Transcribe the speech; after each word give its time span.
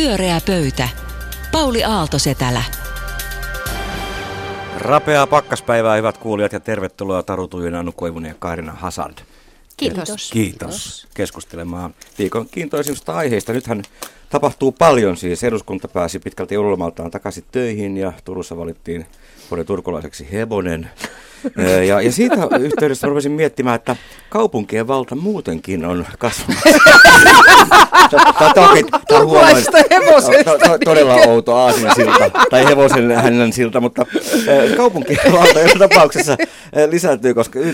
Pyöreä 0.00 0.40
pöytä. 0.46 0.88
Pauli 1.52 1.84
Aalto-Setälä. 1.84 2.62
Rapeaa 4.76 5.26
pakkaspäivää, 5.26 5.96
hyvät 5.96 6.18
kuulijat, 6.18 6.52
ja 6.52 6.60
tervetuloa 6.60 7.22
Taru 7.22 7.48
Tuijana, 7.48 7.78
Annu 7.78 7.92
Koivunen 7.92 8.28
ja 8.28 8.34
Kaarina 8.38 8.72
Hasand. 8.72 9.18
Kiitos. 9.76 10.06
Kiitos. 10.06 10.30
Kiitos. 10.30 11.06
Keskustelemaan 11.14 11.94
viikon 12.18 12.48
kiintoisimmista 12.48 13.16
aiheista. 13.16 13.52
Nythän 13.52 13.82
tapahtuu 14.30 14.72
paljon 14.72 15.16
siis. 15.16 15.44
Eduskunta 15.44 15.88
pääsi 15.88 16.18
pitkälti 16.18 16.58
ulkomaltaan 16.58 17.10
takaisin 17.10 17.44
töihin 17.52 17.96
ja 17.96 18.12
Turussa 18.24 18.56
valittiin 18.56 19.06
vuoden 19.50 19.66
turkulaiseksi 19.66 20.28
Hebonen. 20.32 20.90
Ja, 21.88 22.00
ja 22.00 22.12
siitä 22.12 22.36
yhteydessä 22.60 23.06
rupesin 23.06 23.32
miettimään, 23.32 23.76
että 23.76 23.96
kaupunkien 24.30 24.88
valta 24.88 25.14
muutenkin 25.14 25.84
on 25.84 26.06
kasvamassa. 26.18 26.68
Turkulaisesta 29.08 29.78
hevosesta. 29.90 30.78
Todella 30.84 31.14
outo 31.14 31.56
aasin 31.56 31.90
silta, 31.94 32.30
tai 32.50 32.64
hevosen 32.64 33.10
hänen 33.10 33.52
silta, 33.52 33.80
mutta 33.80 34.06
kaupunkien 34.76 35.32
valta 35.32 35.60
joka 35.60 35.88
tapauksessa 35.88 36.36
lisääntyy, 36.90 37.34
koska 37.34 37.58
9.4. 37.58 37.66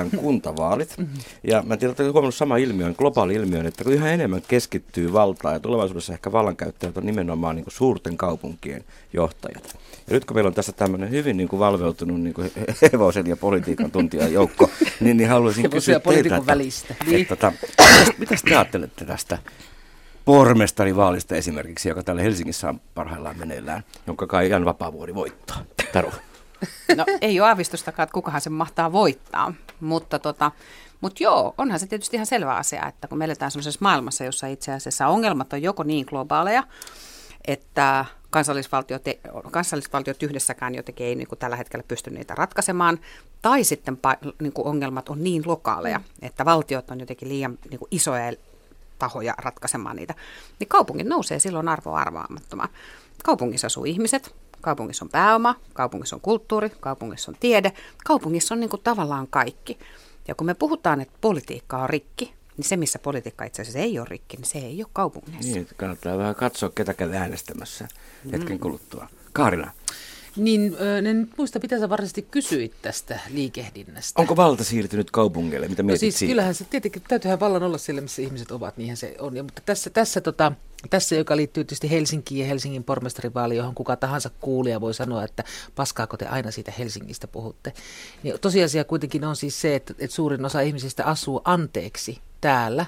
on 0.00 0.10
kuntavaalit. 0.10 0.96
Ja 1.44 1.62
mä 1.66 1.76
tiedän, 1.76 1.90
että 1.90 2.02
huomannut 2.02 2.34
sama 2.34 2.56
ilmiön, 2.56 2.94
globaali 2.98 3.34
ilmiön, 3.34 3.66
että 3.66 3.84
kun 3.84 3.92
yhä 3.92 4.12
enemmän 4.12 4.42
keskittyy 4.48 5.12
valtaa 5.12 5.52
ja 5.52 5.60
tulevaisuudessa 5.78 6.12
ehkä 6.12 6.32
vallankäyttäjät 6.32 6.96
on 6.96 7.06
nimenomaan 7.06 7.56
niin 7.56 7.64
kuin 7.64 7.74
suurten 7.74 8.16
kaupunkien 8.16 8.84
johtajat. 9.12 9.78
Ja 10.06 10.14
nyt 10.14 10.24
kun 10.24 10.36
meillä 10.36 10.48
on 10.48 10.54
tässä 10.54 10.72
tämmöinen 10.72 11.10
hyvin 11.10 11.36
niin 11.36 11.48
kuin 11.48 11.60
valveutunut 11.60 12.20
niin 12.20 12.34
kuin 12.34 12.52
hevosen 12.92 13.26
ja 13.26 13.36
politiikan 13.36 13.90
joukko, 14.32 14.70
niin, 15.00 15.16
niin 15.16 15.28
haluaisin 15.28 15.62
Hevosen 15.62 16.00
kysyä 16.00 16.00
teiltä, 16.00 16.46
välistä. 16.46 16.92
että, 16.94 17.04
Niin. 17.04 17.22
että, 17.22 17.36
tota, 17.36 17.52
mitä 18.18 18.34
te 18.48 18.54
ajattelette 18.56 19.04
tästä 19.04 19.38
pormestarivaalista 20.24 21.36
esimerkiksi, 21.36 21.88
joka 21.88 22.02
täällä 22.02 22.22
Helsingissä 22.22 22.68
on 22.68 22.80
parhaillaan 22.94 23.38
meneillään, 23.38 23.84
jonka 24.06 24.26
kai 24.26 24.50
Jan 24.50 24.64
Vapaavuori 24.64 25.14
voittaa? 25.14 25.64
Taru. 25.92 26.12
No 26.96 27.04
ei 27.20 27.40
ole 27.40 27.48
aavistustakaan, 27.48 28.04
että 28.04 28.14
kukahan 28.14 28.40
sen 28.40 28.52
mahtaa 28.52 28.92
voittaa, 28.92 29.54
mutta 29.80 30.18
tota, 30.18 30.52
mut 31.00 31.20
joo, 31.20 31.54
onhan 31.58 31.80
se 31.80 31.86
tietysti 31.86 32.16
ihan 32.16 32.26
selvä 32.26 32.54
asia, 32.54 32.86
että 32.86 33.08
kun 33.08 33.18
me 33.18 33.24
eletään 33.24 33.50
sellaisessa 33.50 33.78
maailmassa, 33.82 34.24
jossa 34.24 34.46
itse 34.46 34.72
asiassa 34.72 35.08
ongelmat 35.08 35.52
on 35.52 35.62
joko 35.62 35.82
niin 35.82 36.06
globaaleja, 36.08 36.62
että 37.46 38.04
kansallisvaltiot, 38.30 39.02
kansallisvaltiot 39.50 40.22
yhdessäkään 40.22 40.74
jotenkin 40.74 41.06
ei 41.06 41.14
niin 41.14 41.28
kuin 41.28 41.38
tällä 41.38 41.56
hetkellä 41.56 41.84
pysty 41.88 42.10
niitä 42.10 42.34
ratkaisemaan, 42.34 42.98
tai 43.42 43.64
sitten 43.64 43.98
niin 44.40 44.52
kuin 44.52 44.66
ongelmat 44.66 45.08
on 45.08 45.24
niin 45.24 45.42
lokaaleja, 45.46 46.00
että 46.22 46.44
valtiot 46.44 46.90
on 46.90 47.00
jotenkin 47.00 47.28
liian 47.28 47.58
niin 47.70 47.78
kuin 47.78 47.88
isoja 47.90 48.32
tahoja 48.98 49.34
ratkaisemaan 49.38 49.96
niitä, 49.96 50.14
niin 50.58 50.68
kaupungit 50.68 51.06
nousee 51.06 51.38
silloin 51.38 51.68
arvoa 51.68 52.00
arvaamattomaan. 52.00 52.68
Kaupungissa 53.24 53.66
asuu 53.66 53.84
ihmiset, 53.84 54.34
kaupungissa 54.60 55.04
on 55.04 55.08
pääoma, 55.08 55.54
kaupungissa 55.72 56.16
on 56.16 56.20
kulttuuri, 56.20 56.70
kaupungissa 56.80 57.30
on 57.30 57.36
tiede, 57.40 57.72
kaupungissa 58.04 58.54
on 58.54 58.60
niin 58.60 58.70
kuin 58.70 58.82
tavallaan 58.82 59.26
kaikki. 59.30 59.78
Ja 60.28 60.34
kun 60.34 60.46
me 60.46 60.54
puhutaan, 60.54 61.00
että 61.00 61.18
politiikka 61.20 61.78
on 61.78 61.90
rikki, 61.90 62.34
niin 62.56 62.64
se, 62.64 62.76
missä 62.76 62.98
politiikka 62.98 63.44
itse 63.44 63.62
asiassa 63.62 63.78
ei 63.78 63.98
ole 63.98 64.06
rikki, 64.10 64.36
niin 64.36 64.46
se 64.46 64.58
ei 64.58 64.82
ole 64.82 64.90
kaupungeissa. 64.92 65.52
Niin, 65.54 65.68
kannattaa 65.76 66.18
vähän 66.18 66.34
katsoa, 66.34 66.70
ketä 66.70 66.94
käy 66.94 67.14
äänestämässä 67.14 67.88
hetken 68.32 68.58
kuluttua. 68.58 69.08
Kaarina, 69.32 69.72
Niin, 70.38 70.76
en 71.08 71.28
muista, 71.36 71.58
mitä 71.62 71.78
sä 71.78 71.88
varsinaisesti 71.88 72.22
kysyit 72.22 72.72
tästä 72.82 73.20
liikehdinnästä. 73.30 74.20
onko 74.22 74.36
valta 74.36 74.64
siirtynyt 74.64 75.10
kaupungeille? 75.10 75.68
Mitä 75.68 75.82
No 75.82 75.86
mietit 75.86 76.00
siis 76.00 76.18
siitä? 76.18 76.30
kyllähän 76.30 76.54
se 76.54 76.64
tietenkin, 76.64 77.02
täytyyhän 77.08 77.40
vallan 77.40 77.62
olla 77.62 77.78
siellä, 77.78 78.00
missä 78.00 78.22
ihmiset 78.22 78.50
ovat, 78.50 78.76
niinhän 78.76 78.96
se 78.96 79.16
on. 79.18 79.36
Ja, 79.36 79.42
mutta 79.42 79.62
tässä, 79.66 79.90
tässä, 79.90 80.20
tota, 80.20 80.52
tässä, 80.90 81.16
joka 81.16 81.36
liittyy 81.36 81.64
tietysti 81.64 81.90
Helsinkiin 81.90 82.40
ja 82.40 82.46
Helsingin 82.46 82.84
pormestarivaaliin, 82.84 83.58
johon 83.58 83.74
kuka 83.74 83.96
tahansa 83.96 84.30
kuulija 84.40 84.80
voi 84.80 84.94
sanoa, 84.94 85.24
että 85.24 85.44
paskaako 85.74 86.16
te 86.16 86.26
aina 86.26 86.50
siitä 86.50 86.72
Helsingistä 86.78 87.28
puhutte. 87.28 87.72
Niin 88.22 88.34
tosiasia 88.40 88.84
kuitenkin 88.84 89.24
on 89.24 89.36
siis 89.36 89.60
se, 89.60 89.74
että, 89.74 89.94
että 89.98 90.16
suurin 90.16 90.44
osa 90.44 90.60
ihmisistä 90.60 91.04
asuu 91.04 91.40
anteeksi 91.44 92.18
täällä. 92.40 92.86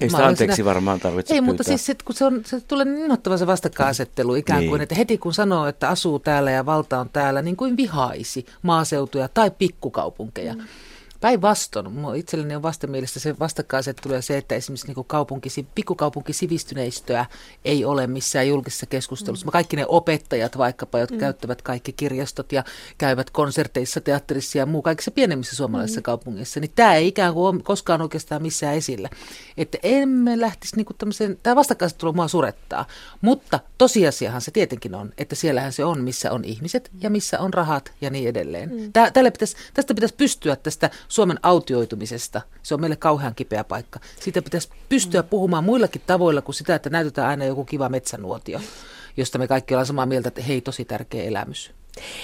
Ei 0.00 0.10
sitä 0.10 0.26
anteeksi 0.26 0.56
siinä- 0.56 0.68
varmaan 0.68 1.00
tarvitse 1.00 1.34
Ei, 1.34 1.40
pyytää. 1.40 1.46
mutta 1.52 1.64
siis 1.64 1.86
se, 1.86 1.96
kun 2.04 2.14
se, 2.14 2.24
on, 2.24 2.40
se 2.46 2.60
tulee 2.60 2.84
niin 2.84 2.98
innoittava 2.98 3.36
se 3.36 3.46
vastakkainasettelu 3.46 4.34
ikään 4.34 4.58
kuin, 4.64 4.72
Niin. 4.72 4.80
että 4.82 4.94
heti 4.94 5.18
kun 5.18 5.34
sanoo, 5.34 5.66
että 5.66 5.88
asuu 5.88 6.18
täällä 6.18 6.50
ja 6.50 6.66
valta 6.66 7.00
on 7.00 7.08
täällä, 7.12 7.42
niin 7.42 7.56
kuin 7.56 7.76
vihaisi 7.76 8.46
maaseutuja 8.62 9.28
tai 9.28 9.50
pikkukaupunkeja. 9.50 10.54
Mm. 10.54 10.60
Päinvastoin, 11.20 11.86
itselleni 12.16 12.56
on 12.56 12.62
vastenmielistä 12.62 13.20
se 13.20 13.38
vastakkainasettelu 13.38 14.14
ja 14.14 14.22
se, 14.22 14.38
että 14.38 14.54
esimerkiksi 14.54 14.86
niin 14.86 15.04
kaupunkisi, 15.06 15.66
pikkukaupunkisivistyneistöä 15.74 17.26
ei 17.64 17.84
ole 17.84 18.06
missään 18.06 18.48
julkisessa 18.48 18.86
keskustelussa. 18.86 19.46
Mm. 19.46 19.50
Kaikki 19.50 19.76
ne 19.76 19.84
opettajat 19.88 20.58
vaikkapa, 20.58 20.98
jotka 20.98 21.14
mm. 21.14 21.20
käyttävät 21.20 21.62
kaikki 21.62 21.92
kirjastot 21.92 22.52
ja 22.52 22.64
käyvät 22.98 23.30
konserteissa, 23.30 24.00
teatterissa 24.00 24.58
ja 24.58 24.66
muu 24.66 24.82
kaikissa 24.82 25.10
pienemmissä 25.10 25.56
suomalaisissa 25.56 26.00
mm. 26.00 26.02
kaupungeissa, 26.02 26.60
niin 26.60 26.72
tämä 26.74 26.94
ei 26.94 27.08
ikään 27.08 27.34
kuin 27.34 27.54
ole 27.54 27.62
koskaan 27.62 28.02
oikeastaan 28.02 28.42
missään 28.42 28.74
esillä. 28.74 29.08
Että 29.56 29.78
emme 29.82 30.40
lähtisi 30.40 30.76
niin 30.76 30.86
tämmöiseen, 30.98 31.38
tämä 31.42 31.56
vastakkainasettelu 31.56 32.12
mua 32.12 32.28
surettaa, 32.28 32.86
mutta 33.20 33.60
tosiasiahan 33.78 34.40
se 34.40 34.50
tietenkin 34.50 34.94
on, 34.94 35.12
että 35.18 35.34
siellähän 35.34 35.72
se 35.72 35.84
on, 35.84 36.04
missä 36.04 36.32
on 36.32 36.44
ihmiset 36.44 36.90
ja 37.00 37.10
missä 37.10 37.40
on 37.40 37.54
rahat 37.54 37.92
ja 38.00 38.10
niin 38.10 38.28
edelleen. 38.28 38.70
Mm. 38.70 38.92
Tää, 38.92 39.10
tälle 39.10 39.30
pitäisi, 39.30 39.56
tästä 39.74 39.94
pitäisi 39.94 40.14
pystyä 40.14 40.56
tästä 40.56 40.90
Suomen 41.08 41.38
autioitumisesta. 41.42 42.40
Se 42.62 42.74
on 42.74 42.80
meille 42.80 42.96
kauhean 42.96 43.34
kipeä 43.34 43.64
paikka. 43.64 44.00
Siitä 44.20 44.42
pitäisi 44.42 44.68
pystyä 44.88 45.22
puhumaan 45.22 45.64
muillakin 45.64 46.02
tavoilla 46.06 46.42
kuin 46.42 46.54
sitä, 46.54 46.74
että 46.74 46.90
näytetään 46.90 47.28
aina 47.28 47.44
joku 47.44 47.64
kiva 47.64 47.88
metsänuotio, 47.88 48.60
josta 49.16 49.38
me 49.38 49.48
kaikki 49.48 49.74
ollaan 49.74 49.86
samaa 49.86 50.06
mieltä, 50.06 50.28
että 50.28 50.42
hei, 50.42 50.60
tosi 50.60 50.84
tärkeä 50.84 51.22
elämys. 51.22 51.70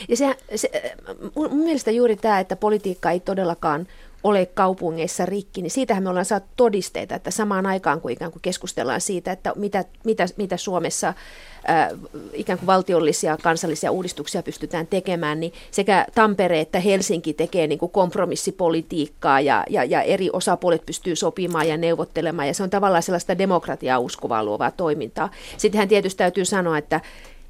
Ja 0.08 0.16
se, 0.16 0.36
se, 0.54 0.96
mun 1.36 1.56
mielestä 1.56 1.90
juuri 1.90 2.16
tämä, 2.16 2.40
että 2.40 2.56
politiikka 2.56 3.10
ei 3.10 3.20
todellakaan 3.20 3.86
ole 4.24 4.46
kaupungeissa 4.46 5.26
rikki, 5.26 5.62
niin 5.62 5.70
siitähän 5.70 6.02
me 6.02 6.08
ollaan 6.08 6.24
saatu 6.24 6.46
todisteita, 6.56 7.14
että 7.14 7.30
samaan 7.30 7.66
aikaan 7.66 8.00
kun 8.00 8.10
ikään 8.10 8.32
kuin 8.32 8.42
keskustellaan 8.42 9.00
siitä, 9.00 9.32
että 9.32 9.52
mitä, 9.56 9.84
mitä, 10.04 10.26
mitä 10.36 10.56
Suomessa 10.56 11.08
äh, 11.08 11.88
ikään 12.32 12.58
kuin 12.58 12.66
valtiollisia 12.66 13.36
kansallisia 13.42 13.90
uudistuksia 13.90 14.42
pystytään 14.42 14.86
tekemään, 14.86 15.40
niin 15.40 15.52
sekä 15.70 16.06
Tampere 16.14 16.60
että 16.60 16.80
Helsinki 16.80 17.32
tekee 17.32 17.66
niin 17.66 17.78
kuin 17.78 17.92
kompromissipolitiikkaa 17.92 19.40
ja, 19.40 19.64
ja, 19.70 19.84
ja 19.84 20.02
eri 20.02 20.30
osapuolet 20.32 20.86
pystyy 20.86 21.16
sopimaan 21.16 21.68
ja 21.68 21.76
neuvottelemaan 21.76 22.48
ja 22.48 22.54
se 22.54 22.62
on 22.62 22.70
tavallaan 22.70 23.02
sellaista 23.02 23.38
demokratiaa 23.38 23.98
uskovaa 23.98 24.44
luovaa 24.44 24.70
toimintaa. 24.70 25.30
Sittenhän 25.56 25.88
tietysti 25.88 26.18
täytyy 26.18 26.44
sanoa, 26.44 26.78
että 26.78 27.00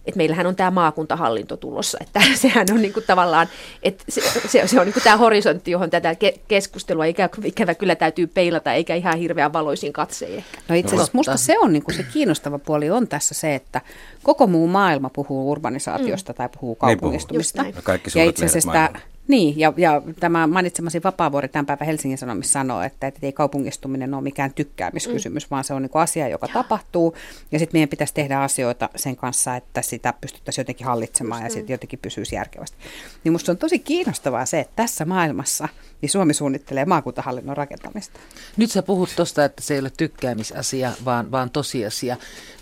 että 0.07 0.17
meillähän 0.17 0.47
on 0.47 0.57
tämä 0.57 0.71
maakuntahallinto 0.71 1.57
tulossa, 1.57 1.99
että 2.01 2.21
sehän 2.43 2.67
on 2.73 2.83
niinku 2.83 3.01
tavallaan, 3.01 3.49
että 3.83 4.05
se, 4.09 4.21
se, 4.49 4.67
se 4.67 4.81
on 4.81 4.87
niinku 4.87 5.01
tämä 5.01 5.17
horisontti, 5.17 5.71
johon 5.71 5.91
tätä 5.91 6.13
ke- 6.13 6.39
keskustelua 6.49 7.05
ikä, 7.05 7.29
ikävä 7.45 7.75
kyllä 7.75 7.95
täytyy 7.95 8.27
peilata, 8.27 8.73
eikä 8.73 8.95
ihan 8.95 9.19
hirveän 9.19 9.53
valoisin 9.53 9.93
katsein 9.93 10.35
ehkä. 10.35 10.59
No 10.69 10.75
itse 10.75 10.95
asiassa 10.95 11.13
musta 11.15 11.37
se 11.37 11.59
on 11.59 11.73
niin 11.73 11.83
kuin 11.83 11.95
se 11.95 12.03
kiinnostava 12.03 12.59
puoli 12.59 12.91
on 12.91 13.09
tässä 13.09 13.35
se, 13.35 13.55
että 13.55 13.81
koko 14.23 14.47
muu 14.47 14.69
maailma 14.69 15.11
puhuu 15.11 15.51
urbanisaatiosta 15.51 16.33
mm. 16.33 16.37
tai 16.37 16.49
puhuu 16.49 16.75
puhu. 16.75 16.75
kaupungistumista. 16.75 17.67
Just 17.67 17.85
näin. 17.85 18.05
Ja 18.15 18.25
itse 18.25 18.45
asiassa 18.45 18.91
niin, 19.29 19.59
ja, 19.59 19.73
ja 19.77 20.03
tämä 20.21 20.47
mainitsemasi 20.47 21.03
Vapaavuori 21.05 21.49
tämän 21.49 21.67
päivän 21.67 21.87
Helsingin 21.87 22.19
Sanomissa 22.19 22.53
sanoo, 22.53 22.83
että, 22.83 23.07
että 23.07 23.21
ei 23.23 23.33
kaupungistuminen 23.33 24.15
ole 24.15 24.23
mikään 24.23 24.55
tykkäämiskysymys, 24.55 25.47
mm. 25.47 25.51
vaan 25.51 25.65
se 25.65 25.75
on 25.75 25.83
niin 25.83 25.91
kuin 25.91 26.03
asia, 26.03 26.29
joka 26.29 26.49
tapahtuu. 26.49 27.17
Ja 27.53 27.59
sitten 27.59 27.79
meidän 27.79 27.89
pitäisi 27.89 28.15
tehdä 28.15 28.41
asioita 28.41 28.89
sen 28.97 29.17
kanssa, 29.17 29.57
että 29.57 29.83
sitä 29.83 30.15
pystyttäisiin 30.21 30.63
jotenkin 30.63 30.87
hallitsemaan 30.87 31.43
ja 31.43 31.51
sitten 31.51 31.75
jotenkin 31.75 31.99
pysyisi 31.99 32.37
järkevästi. 32.37 32.77
Niin 33.25 33.33
musta 33.33 33.53
on 33.53 33.59
tosi 33.59 33.79
kiinnostavaa 33.79 34.47
se, 34.47 34.61
että 34.61 34.73
tässä 34.77 35.05
maailmassa 35.05 35.69
niin 36.05 36.11
Suomi 36.11 36.35
suunnittelee 36.35 36.85
maakuntahallinnon 36.85 37.57
rakentamista. 37.57 38.21
Nyt 38.57 38.71
sä 38.71 38.83
puhut 38.83 39.09
tuosta, 39.17 39.45
että 39.45 39.63
se 39.63 39.75
ei 39.75 39.81
ole 39.81 39.91
tykkäämisasia, 39.97 40.93
vaan, 41.05 41.31
vaan 41.31 41.51
tosiasia. 41.51 42.17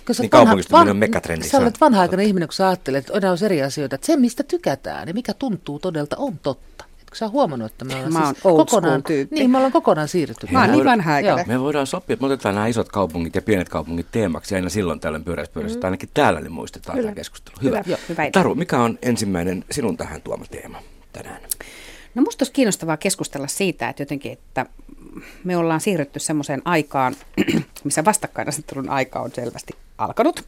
Kun 0.06 0.14
sä 0.14 0.22
Niin 0.22 0.30
vanha- 0.30 0.44
kaupungistuminen 0.44 0.90
on 0.90 0.96
megatrendi, 0.96 1.48
Sä 1.48 1.58
olet 1.58 1.80
vanha-aikainen 1.80 2.26
ihminen, 2.26 2.48
kun 2.48 2.54
sä 2.54 2.68
ajattelet, 2.68 3.10
että 3.10 3.30
on 3.30 3.38
eri 3.44 3.62
asioita. 3.62 3.94
Että 3.94 4.06
se, 4.06 4.16
mistä 4.16 4.42
tykätään 4.42 5.08
ja 5.08 5.14
mikä 5.14 5.34
tuntuu 5.34 5.78
todelta, 5.78 6.16
on 6.16 6.38
totta. 6.38 6.84
Etkö 7.02 7.16
sä 7.16 7.28
huomannut, 7.28 7.72
että 7.72 7.84
me 7.84 7.94
ollaan 7.94 8.12
Mä 8.12 8.24
siis 8.24 8.38
kokonaan, 8.42 9.02
niin, 9.30 9.50
me 9.50 9.56
ollaan 9.56 9.72
kokonaan 9.72 10.08
siirrytty. 10.08 10.48
Mä 10.50 10.60
oon 10.60 10.72
niin 10.72 10.84
vanha-aikainen. 10.84 11.48
Me 11.48 11.60
voidaan 11.60 11.86
sopia, 11.86 12.14
että 12.14 12.26
me 12.26 12.32
otetaan 12.32 12.54
nämä 12.54 12.66
isot 12.66 12.88
kaupungit 12.88 13.34
ja 13.34 13.42
pienet 13.42 13.68
kaupungit 13.68 14.06
teemaksi 14.12 14.54
ja 14.54 14.58
aina 14.58 14.68
silloin 14.68 15.00
tällöin 15.00 15.24
pyöräispyörässä, 15.24 15.78
mm. 15.78 15.84
ainakin 15.84 16.08
täällä 16.14 16.40
niin 16.40 16.52
muistetaan 16.52 16.98
tämä 16.98 17.14
keskustelu. 17.14 17.56
Hyvä. 17.62 17.76
Hyvä. 17.76 17.90
Joo, 17.90 17.98
hyvä. 18.08 18.30
Taru, 18.32 18.54
mikä 18.54 18.80
on 18.80 18.98
ensimmäinen 19.02 19.64
sinun 19.70 19.96
tähän 19.96 20.22
tuoma 20.22 20.44
teema 20.50 20.78
tänään? 21.12 21.40
No 22.14 22.22
musta 22.22 22.42
olisi 22.42 22.52
kiinnostavaa 22.52 22.96
keskustella 22.96 23.46
siitä, 23.46 23.88
että 23.88 24.02
jotenkin, 24.02 24.32
että 24.32 24.66
me 25.44 25.56
ollaan 25.56 25.80
siirrytty 25.80 26.18
semmoiseen 26.18 26.62
aikaan, 26.64 27.16
missä 27.84 28.04
vastakkainasettelun 28.04 28.88
aika 28.88 29.20
on 29.20 29.30
selvästi 29.34 29.72
alkanut. 29.98 30.44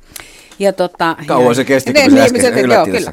Ja 0.58 0.72
tota, 0.72 1.16
Kauan 1.26 1.48
ja, 1.48 1.54
se 1.54 1.64
kesti, 1.64 1.92
kun 1.92 2.02
ne- 2.02 2.08
se 2.08 2.14
niin, 2.14 2.22
äsken 2.22 2.54
se- 2.54 2.74
joo, 2.74 2.86
kyllä. 2.86 3.12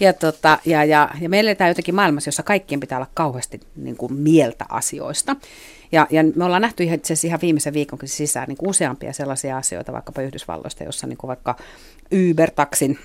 Ja, 0.00 0.12
tota, 0.12 0.58
ja, 0.64 0.84
ja, 0.84 1.10
ja 1.20 1.28
me 1.28 1.40
eletään 1.40 1.70
jotenkin 1.70 1.94
maailmassa, 1.94 2.28
jossa 2.28 2.42
kaikkien 2.42 2.80
pitää 2.80 2.98
olla 2.98 3.10
kauheasti 3.14 3.60
niin 3.76 3.96
kuin 3.96 4.12
mieltä 4.12 4.66
asioista. 4.68 5.36
Ja, 5.92 6.06
ja 6.10 6.22
me 6.34 6.44
ollaan 6.44 6.62
nähty 6.62 6.84
itse 6.84 7.12
asiassa 7.12 7.26
ihan 7.26 7.40
viimeisen 7.42 7.74
viikon 7.74 7.98
sisään 8.04 8.48
niin 8.48 8.58
useampia 8.62 9.12
sellaisia 9.12 9.56
asioita, 9.56 9.92
vaikkapa 9.92 10.22
Yhdysvalloista, 10.22 10.84
jossa 10.84 11.06
niin 11.06 11.16
kuin 11.16 11.28
vaikka 11.28 11.56
Uber-taksin 12.14 12.98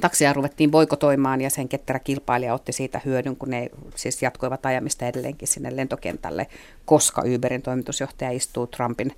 taksia 0.00 0.32
ruvettiin 0.32 0.70
boikotoimaan 0.70 1.40
ja 1.40 1.50
sen 1.50 1.68
ketterä 1.68 1.98
kilpailija 1.98 2.54
otti 2.54 2.72
siitä 2.72 3.00
hyödyn, 3.04 3.36
kun 3.36 3.50
ne 3.50 3.70
siis 3.94 4.22
jatkoivat 4.22 4.66
ajamista 4.66 5.06
edelleenkin 5.06 5.48
sinne 5.48 5.76
lentokentälle, 5.76 6.46
koska 6.84 7.22
Uberin 7.34 7.62
toimitusjohtaja 7.62 8.30
istuu 8.30 8.66
Trumpin 8.66 9.12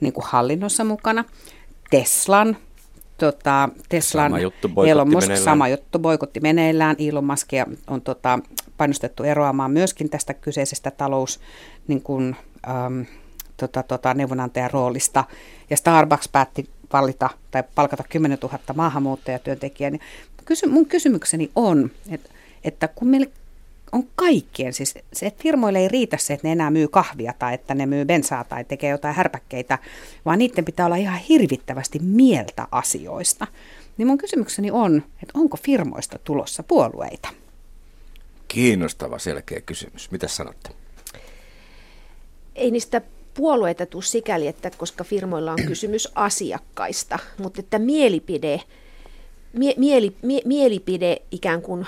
niin 0.00 0.12
kuin 0.12 0.24
hallinnossa 0.28 0.84
mukana. 0.84 1.24
Teslan 1.90 2.56
tota, 3.18 3.68
Teslan 3.88 4.30
sama 4.30 4.38
juttu, 4.38 4.70
Elon 4.86 5.08
Musk, 5.08 5.20
meneillään. 5.20 5.44
sama 5.44 5.68
juttu, 5.68 5.98
boikotti 5.98 6.40
meneillään. 6.40 6.96
Elon 6.98 7.24
Muskia 7.24 7.66
on 7.86 8.02
tota, 8.02 8.38
painostettu 8.76 9.22
eroamaan 9.22 9.70
myöskin 9.70 10.10
tästä 10.10 10.34
kyseisestä 10.34 10.90
talous 10.90 11.40
niin 11.88 12.02
kuin, 12.02 12.36
äm, 12.68 13.06
tota, 13.56 13.82
tota, 13.82 14.14
neuvonantajan 14.14 14.70
roolista. 14.70 15.24
Ja 15.70 15.76
Starbucks 15.76 16.28
päätti 16.28 16.70
valita 16.92 17.30
tai 17.50 17.62
palkata 17.74 18.04
10 18.08 18.38
000 18.42 18.58
maahanmuuttajatyöntekijää. 18.74 19.90
Niin 19.90 20.00
kysy, 20.44 20.66
mun 20.66 20.86
kysymykseni 20.86 21.50
on, 21.54 21.90
että, 22.10 22.30
että 22.64 22.88
kun 22.88 23.08
meillä 23.08 23.26
on 23.92 24.04
kaikkien, 24.14 24.72
siis 24.72 24.94
se, 25.12 25.26
että 25.26 25.42
firmoille 25.42 25.78
ei 25.78 25.88
riitä 25.88 26.16
se, 26.16 26.34
että 26.34 26.48
ne 26.48 26.52
enää 26.52 26.70
myy 26.70 26.88
kahvia 26.88 27.34
tai 27.38 27.54
että 27.54 27.74
ne 27.74 27.86
myy 27.86 28.04
bensaa 28.04 28.44
tai 28.44 28.64
tekee 28.64 28.90
jotain 28.90 29.14
härpäkkeitä, 29.14 29.78
vaan 30.24 30.38
niiden 30.38 30.64
pitää 30.64 30.86
olla 30.86 30.96
ihan 30.96 31.18
hirvittävästi 31.18 31.98
mieltä 31.98 32.68
asioista. 32.70 33.46
Niin 33.96 34.08
mun 34.08 34.18
kysymykseni 34.18 34.70
on, 34.70 35.02
että 35.22 35.38
onko 35.38 35.56
firmoista 35.56 36.18
tulossa 36.24 36.62
puolueita? 36.62 37.28
Kiinnostava 38.48 39.18
selkeä 39.18 39.60
kysymys. 39.60 40.10
Mitä 40.10 40.28
sanotte? 40.28 40.70
Ei 42.54 42.70
niistä 42.70 43.00
puolueita 43.36 43.86
tule 43.86 44.02
sikäli, 44.02 44.46
että 44.46 44.70
koska 44.70 45.04
firmoilla 45.04 45.52
on 45.52 45.66
kysymys 45.66 46.08
asiakkaista, 46.14 47.18
mutta 47.38 47.60
että 47.60 47.78
mielipide, 47.78 48.60
mie, 49.52 49.74
mieli, 49.76 50.16
mie, 50.22 50.40
mielipide 50.44 51.22
ikään 51.30 51.62
kuin 51.62 51.86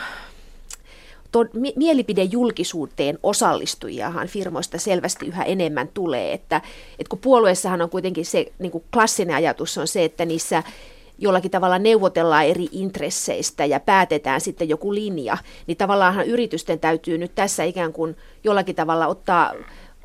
to, 1.32 1.46
mie, 1.52 1.72
mielipidejulkisuuteen 1.76 3.18
osallistujahan 3.22 4.28
firmoista 4.28 4.78
selvästi 4.78 5.26
yhä 5.26 5.42
enemmän 5.42 5.88
tulee, 5.88 6.32
että, 6.32 6.56
että 6.98 7.10
kun 7.10 7.18
puolueessahan 7.18 7.82
on 7.82 7.90
kuitenkin 7.90 8.26
se 8.26 8.52
niin 8.58 8.72
kuin 8.72 8.84
klassinen 8.92 9.36
ajatus 9.36 9.78
on 9.78 9.88
se, 9.88 10.04
että 10.04 10.24
niissä 10.24 10.62
jollakin 11.18 11.50
tavalla 11.50 11.78
neuvotellaan 11.78 12.46
eri 12.46 12.68
intresseistä 12.72 13.64
ja 13.64 13.80
päätetään 13.80 14.40
sitten 14.40 14.68
joku 14.68 14.94
linja, 14.94 15.38
niin 15.66 15.76
tavallaanhan 15.76 16.26
yritysten 16.26 16.80
täytyy 16.80 17.18
nyt 17.18 17.34
tässä 17.34 17.64
ikään 17.64 17.92
kuin 17.92 18.16
jollakin 18.44 18.76
tavalla 18.76 19.06
ottaa 19.06 19.54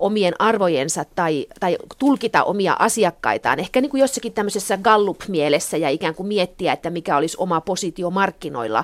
omien 0.04 0.34
arvojensa 0.40 1.06
tai, 1.16 1.48
tai 1.60 1.78
tulkita 2.00 2.44
omia 2.44 2.76
asiakkaitaan, 2.80 3.60
ehkä 3.60 3.82
niin 3.82 3.90
kuin 3.90 4.02
jossakin 4.02 4.34
tämmöisessä 4.34 4.78
Gallup-mielessä 4.78 5.78
ja 5.78 5.90
ikään 5.90 6.16
kuin 6.16 6.28
miettiä, 6.28 6.74
että 6.74 6.90
mikä 6.90 7.18
olisi 7.18 7.38
oma 7.40 7.62
positio 7.62 8.10
markkinoilla 8.10 8.84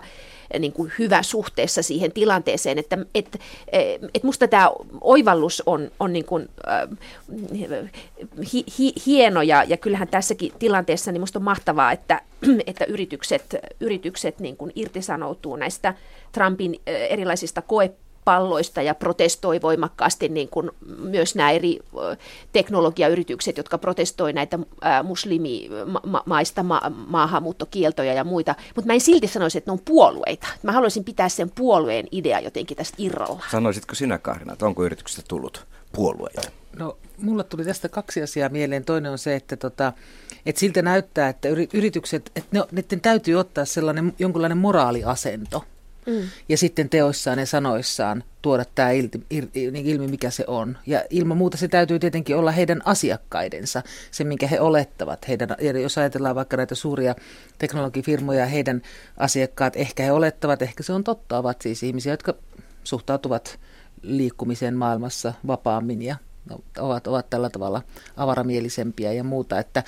niin 0.60 0.74
kuin 0.74 0.92
hyvä 1.00 1.24
suhteessa 1.24 1.84
siihen 1.84 2.12
tilanteeseen, 2.12 2.78
että 2.78 2.98
et, 3.16 3.40
et 4.14 4.24
musta 4.24 4.48
tämä 4.48 4.72
oivallus 5.02 5.64
on, 5.66 5.92
on 6.00 6.14
niin 6.14 6.26
kuin, 6.26 6.50
äh, 6.68 7.90
hi, 8.54 8.64
hi, 8.80 8.94
hieno 9.06 9.42
ja, 9.42 9.64
ja 9.64 9.78
kyllähän 9.78 10.08
tässäkin 10.08 10.52
tilanteessa 10.60 11.12
niin 11.12 11.22
musta 11.22 11.40
on 11.40 11.44
mahtavaa, 11.44 11.92
että, 11.92 12.22
että 12.68 12.86
yritykset, 12.86 13.56
yritykset 13.80 14.40
niin 14.40 14.58
kuin 14.58 14.72
irtisanoutuu 14.76 15.56
näistä 15.56 15.94
Trumpin 16.32 16.82
erilaisista 16.86 17.62
koe 17.62 17.92
palloista 18.30 18.82
ja 18.82 18.96
protestoi 18.96 19.62
voimakkaasti 19.62 20.30
niin 20.30 20.50
kuin 20.50 20.72
myös 21.00 21.36
nämä 21.36 21.52
eri 21.52 21.80
teknologiayritykset, 22.52 23.58
jotka 23.58 23.78
protestoi 23.78 24.34
näitä 24.34 24.60
muslimimaista 25.04 26.64
ma- 26.64 26.92
maahanmuuttokieltoja 27.08 28.14
ja 28.14 28.24
muita. 28.24 28.56
Mutta 28.76 28.88
mä 28.88 28.94
en 28.94 29.02
silti 29.02 29.28
sanoisi, 29.28 29.58
että 29.58 29.72
ne 29.72 29.74
on 29.74 29.80
puolueita. 29.86 30.48
Mä 30.64 30.72
haluaisin 30.72 31.04
pitää 31.04 31.30
sen 31.30 31.50
puolueen 31.50 32.06
idea 32.12 32.40
jotenkin 32.40 32.78
tästä 32.78 32.96
irralla. 33.00 33.44
Sanoisitko 33.52 33.96
sinä 33.96 34.18
Kaarina, 34.18 34.54
että 34.54 34.66
onko 34.66 34.86
yrityksestä 34.86 35.22
tullut 35.28 35.68
puolueita? 35.92 36.42
No, 36.80 36.98
mulla 37.18 37.44
tuli 37.44 37.66
tästä 37.66 37.90
kaksi 37.90 38.22
asiaa 38.22 38.50
mieleen. 38.50 38.86
Toinen 38.86 39.12
on 39.12 39.18
se, 39.18 39.36
että, 39.36 39.58
tota, 39.58 39.94
että 40.46 40.60
siltä 40.60 40.82
näyttää, 40.82 41.30
että 41.30 41.50
yritykset, 41.74 42.32
että 42.36 42.50
ne, 42.52 42.64
niiden 42.72 43.02
täytyy 43.02 43.36
ottaa 43.36 43.66
sellainen 43.66 44.14
jonkunlainen 44.20 44.58
moraaliasento– 44.58 45.64
Mm. 46.06 46.22
Ja 46.50 46.58
sitten 46.58 46.90
teoissaan 46.90 47.40
ja 47.40 47.46
sanoissaan 47.46 48.24
tuoda 48.42 48.66
tämä 48.76 48.92
ilmi, 48.92 49.10
niin 49.72 49.86
ilmi, 49.86 50.08
mikä 50.08 50.30
se 50.30 50.44
on. 50.48 50.78
Ja 50.86 51.04
ilman 51.10 51.38
muuta 51.38 51.58
se 51.58 51.68
täytyy 51.68 52.00
tietenkin 52.00 52.36
olla 52.36 52.52
heidän 52.52 52.82
asiakkaidensa, 52.86 53.84
se 54.12 54.24
minkä 54.24 54.48
he 54.48 54.60
olettavat. 54.60 55.28
Heidän, 55.28 55.50
jos 55.82 55.98
ajatellaan 55.98 56.36
vaikka 56.36 56.58
näitä 56.58 56.76
suuria 56.76 57.16
teknologifirmoja, 57.58 58.46
heidän 58.46 58.82
asiakkaat, 59.18 59.76
ehkä 59.76 60.04
he 60.04 60.12
olettavat, 60.12 60.62
ehkä 60.62 60.84
se 60.84 60.94
on 60.94 61.04
totta, 61.04 61.38
ovat 61.38 61.62
siis 61.62 61.84
ihmisiä, 61.84 62.14
jotka 62.14 62.34
suhtautuvat 62.84 63.60
liikkumiseen 64.02 64.78
maailmassa 64.78 65.34
vapaammin 65.48 66.02
ja 66.02 66.16
ovat, 66.80 67.08
ovat 67.08 67.30
tällä 67.30 67.50
tavalla 67.50 67.82
avaramielisempiä 68.18 69.14
ja 69.14 69.24
muuta. 69.24 69.60
Että, 69.60 69.84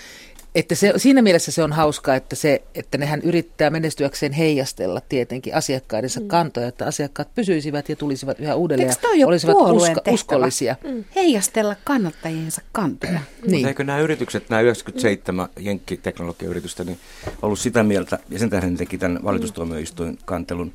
että 0.56 0.76
se, 0.76 0.94
siinä 0.98 1.22
mielessä 1.22 1.52
se 1.52 1.64
on 1.64 1.74
hauskaa, 1.74 2.16
että, 2.16 2.36
se, 2.36 2.62
että 2.76 2.98
nehän 2.98 3.22
yrittää 3.22 3.70
menestyäkseen 3.70 4.32
heijastella 4.32 5.02
tietenkin 5.10 5.56
asiakkaidensa 5.56 6.20
mm. 6.20 6.28
kantoja, 6.28 6.68
että 6.68 6.86
asiakkaat 6.86 7.36
pysyisivät 7.36 7.90
ja 7.90 7.96
tulisivat 7.96 8.40
yhä 8.40 8.56
uudelleen 8.56 8.96
ja 9.16 9.28
olisivat 9.28 9.56
uska, 9.72 10.02
uskollisia. 10.10 10.76
Mm. 10.84 11.04
Heijastella 11.16 11.76
kannattajiensa 11.84 12.62
kantoja. 12.72 13.20
niin. 13.42 13.52
Mutta 13.52 13.68
eikö 13.68 13.84
nämä 13.84 14.00
yritykset, 14.00 14.50
nämä 14.50 14.62
97 14.62 15.50
mm. 15.56 15.66
jenkkiteknologiayritystä, 15.66 16.84
niin 16.84 17.00
ollut 17.42 17.60
sitä 17.60 17.84
mieltä, 17.84 18.20
ja 18.30 18.40
sen 18.40 18.50
tähden 18.50 18.78
teki 18.78 18.98
tämän 18.98 19.20
valitustuomioistuin 19.24 20.18
kantelun, 20.26 20.74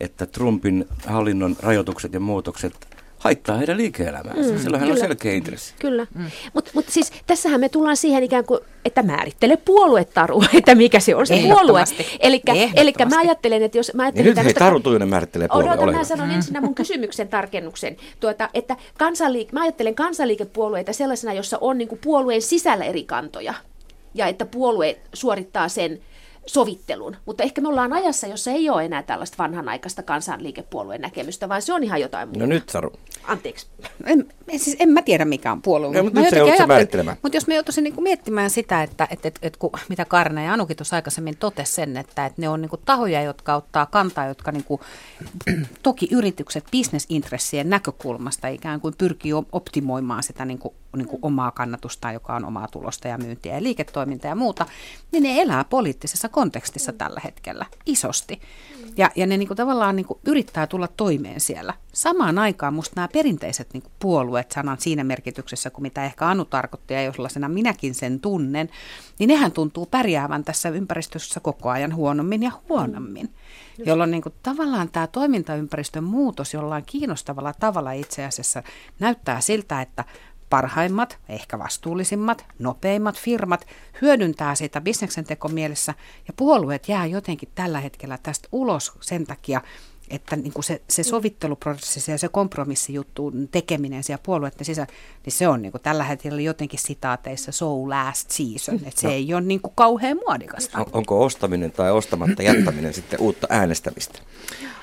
että 0.00 0.26
Trumpin 0.26 0.84
hallinnon 1.06 1.56
rajoitukset 1.60 2.12
ja 2.12 2.20
muutokset 2.20 2.97
haittaa 3.18 3.56
heidän 3.56 3.76
liike-elämäänsä. 3.76 4.52
Mm, 4.52 4.58
Silloin 4.58 4.80
hän 4.80 4.90
on 4.90 4.98
selkeä 4.98 5.32
intressi. 5.32 5.74
Kyllä. 5.78 6.06
Mm. 6.14 6.30
Mutta 6.54 6.70
mut 6.74 6.88
siis 6.88 7.12
tässähän 7.26 7.60
me 7.60 7.68
tullaan 7.68 7.96
siihen 7.96 8.22
ikään 8.22 8.44
kuin, 8.44 8.60
että 8.84 9.02
määrittele 9.02 9.56
puoluetaru, 9.56 10.44
että 10.58 10.74
mikä 10.74 11.00
se 11.00 11.14
on 11.14 11.26
se 11.26 11.40
puolue. 11.42 11.84
Eli 12.20 12.42
mä 13.10 13.18
ajattelen, 13.18 13.62
että 13.62 13.78
jos... 13.78 13.94
Mä 13.94 14.02
ajattelen 14.02 14.24
niin 14.24 14.36
nyt 14.36 14.44
hei, 14.44 14.54
Taru 14.54 14.80
Tujunen 14.80 15.08
määrittelee 15.08 15.48
puolue. 15.48 15.70
Odota, 15.70 15.92
mä 15.92 16.04
sanon 16.04 16.28
mm. 16.28 16.34
ensin 16.34 16.56
mun 16.60 16.74
kysymyksen 16.74 17.28
tarkennuksen. 17.28 17.96
Tuota, 18.20 18.48
että 18.54 18.76
kansanliike, 18.98 19.52
mä 19.52 19.62
ajattelen 19.62 19.94
kansanliikepuolueita 19.94 20.92
sellaisena, 20.92 21.32
jossa 21.32 21.58
on 21.60 21.78
niin 21.78 21.88
kuin 21.88 22.00
puolueen 22.04 22.42
sisällä 22.42 22.84
eri 22.84 23.04
kantoja. 23.04 23.54
Ja 24.14 24.26
että 24.26 24.46
puolue 24.46 24.98
suorittaa 25.12 25.68
sen 25.68 26.00
sovittelun. 26.48 27.16
Mutta 27.26 27.42
ehkä 27.42 27.60
me 27.60 27.68
ollaan 27.68 27.92
ajassa, 27.92 28.26
jossa 28.26 28.50
ei 28.50 28.70
ole 28.70 28.84
enää 28.84 29.02
tällaista 29.02 29.38
vanhanaikaista 29.38 30.02
kansanliikepuolueen 30.02 31.00
näkemystä, 31.00 31.48
vaan 31.48 31.62
se 31.62 31.72
on 31.72 31.84
ihan 31.84 32.00
jotain 32.00 32.28
muuta. 32.28 32.40
No 32.40 32.46
nyt 32.46 32.68
Saru. 32.68 32.92
Anteeksi. 33.24 33.66
En, 34.04 34.26
siis 34.56 34.76
en 34.80 34.88
mä 34.88 35.02
tiedä 35.02 35.24
mikä 35.24 35.52
on 35.52 35.62
puolue. 35.62 35.96
No, 35.96 36.02
mutta 36.02 36.20
nyt 36.20 36.30
se 36.30 36.56
se 36.56 36.66
määrittelemään. 36.66 37.16
Mutta 37.22 37.36
jos 37.36 37.46
me 37.46 37.54
joutuisin 37.54 37.84
niinku 37.84 38.00
miettimään 38.00 38.50
sitä, 38.50 38.82
että 38.82 39.08
et, 39.10 39.26
et, 39.26 39.38
et, 39.42 39.56
kun, 39.56 39.70
mitä 39.88 40.04
Karna 40.04 40.42
ja 40.42 40.52
Anukin 40.52 40.76
tuossa 40.76 40.96
aikaisemmin 40.96 41.36
totesi 41.36 41.72
sen, 41.72 41.96
että 41.96 42.26
et 42.26 42.38
ne 42.38 42.48
on 42.48 42.60
niinku 42.60 42.76
tahoja, 42.76 43.22
jotka 43.22 43.54
ottaa 43.54 43.86
kantaa, 43.86 44.26
jotka 44.26 44.52
niinku, 44.52 44.80
toki 45.82 46.08
yritykset 46.12 46.64
bisnesintressien 46.70 47.70
näkökulmasta 47.70 48.48
ikään 48.48 48.80
kuin 48.80 48.94
pyrkii 48.98 49.32
optimoimaan 49.52 50.22
sitä 50.22 50.44
niinku, 50.44 50.74
niinku 50.96 51.18
omaa 51.22 51.50
kannatusta, 51.50 52.12
joka 52.12 52.36
on 52.36 52.44
omaa 52.44 52.68
tulosta 52.68 53.08
ja 53.08 53.18
myyntiä 53.18 53.54
ja 53.54 53.62
liiketoimintaa 53.62 54.28
ja 54.28 54.34
muuta, 54.34 54.66
niin 55.12 55.22
ne 55.22 55.42
elää 55.42 55.64
poliittisessa 55.64 56.28
kontekstissa 56.28 56.92
tällä 56.92 57.20
hetkellä 57.24 57.66
isosti. 57.86 58.40
Ja, 58.96 59.10
ja 59.16 59.26
ne 59.26 59.36
niin 59.36 59.48
kuin 59.48 59.56
tavallaan 59.56 59.96
niin 59.96 60.06
kuin 60.06 60.20
yrittää 60.26 60.66
tulla 60.66 60.88
toimeen 60.88 61.40
siellä. 61.40 61.74
Samaan 61.92 62.38
aikaan 62.38 62.74
musta 62.74 62.92
nämä 62.96 63.08
perinteiset 63.08 63.68
niin 63.72 63.82
kuin 63.82 63.92
puolueet, 63.98 64.52
sanan 64.52 64.80
siinä 64.80 65.04
merkityksessä 65.04 65.70
kuin 65.70 65.82
mitä 65.82 66.04
ehkä 66.04 66.26
Anu 66.26 66.44
tarkoitti 66.44 66.94
ja 66.94 67.02
jollaisena 67.02 67.48
minäkin 67.48 67.94
sen 67.94 68.20
tunnen, 68.20 68.70
niin 69.18 69.28
nehän 69.28 69.52
tuntuu 69.52 69.86
pärjäävän 69.86 70.44
tässä 70.44 70.68
ympäristössä 70.68 71.40
koko 71.40 71.70
ajan 71.70 71.94
huonommin 71.94 72.42
ja 72.42 72.52
huonommin. 72.68 73.26
Mm. 73.26 73.84
Jolloin 73.86 74.10
niin 74.10 74.22
kuin, 74.22 74.34
tavallaan 74.42 74.88
tämä 74.88 75.06
toimintaympäristön 75.06 76.04
muutos 76.04 76.54
jollain 76.54 76.84
kiinnostavalla 76.86 77.52
tavalla 77.60 77.92
itse 77.92 78.24
asiassa 78.24 78.62
näyttää 78.98 79.40
siltä, 79.40 79.80
että 79.80 80.04
parhaimmat, 80.50 81.18
ehkä 81.28 81.58
vastuullisimmat, 81.58 82.46
nopeimmat 82.58 83.18
firmat 83.18 83.66
hyödyntää 84.02 84.54
sitä 84.54 84.80
bisneksen 84.80 85.24
tekomielessä 85.24 85.94
ja 86.28 86.34
puolueet 86.36 86.88
jää 86.88 87.06
jotenkin 87.06 87.48
tällä 87.54 87.80
hetkellä 87.80 88.18
tästä 88.22 88.48
ulos 88.52 88.92
sen 89.00 89.26
takia, 89.26 89.60
että 90.10 90.36
niin 90.36 90.52
kuin 90.52 90.64
se, 90.64 90.82
se 90.88 91.02
sovitteluprosessi 91.02 92.10
ja 92.10 92.18
se 92.18 92.28
kompromissijuttu 92.28 93.32
tekeminen 93.50 94.04
siellä 94.04 94.22
puolueiden 94.22 94.64
sisällä, 94.64 94.92
niin 95.24 95.32
se 95.32 95.48
on 95.48 95.62
niin 95.62 95.72
kuin 95.72 95.82
tällä 95.82 96.04
hetkellä 96.04 96.40
jotenkin 96.40 96.80
sitaateissa 96.80 97.52
so 97.52 97.88
last 97.88 98.30
season, 98.30 98.74
että 98.74 99.00
se 99.00 99.06
no. 99.06 99.12
ei 99.12 99.34
ole 99.34 99.40
niin 99.40 99.60
kuin 99.60 99.72
kauhean 99.76 100.16
muodikasta. 100.26 100.78
On, 100.78 100.86
onko 100.92 101.24
ostaminen 101.24 101.72
tai 101.72 101.90
ostamatta 101.90 102.42
jättäminen 102.42 102.94
sitten 102.94 103.20
uutta 103.20 103.46
äänestämistä? 103.50 104.18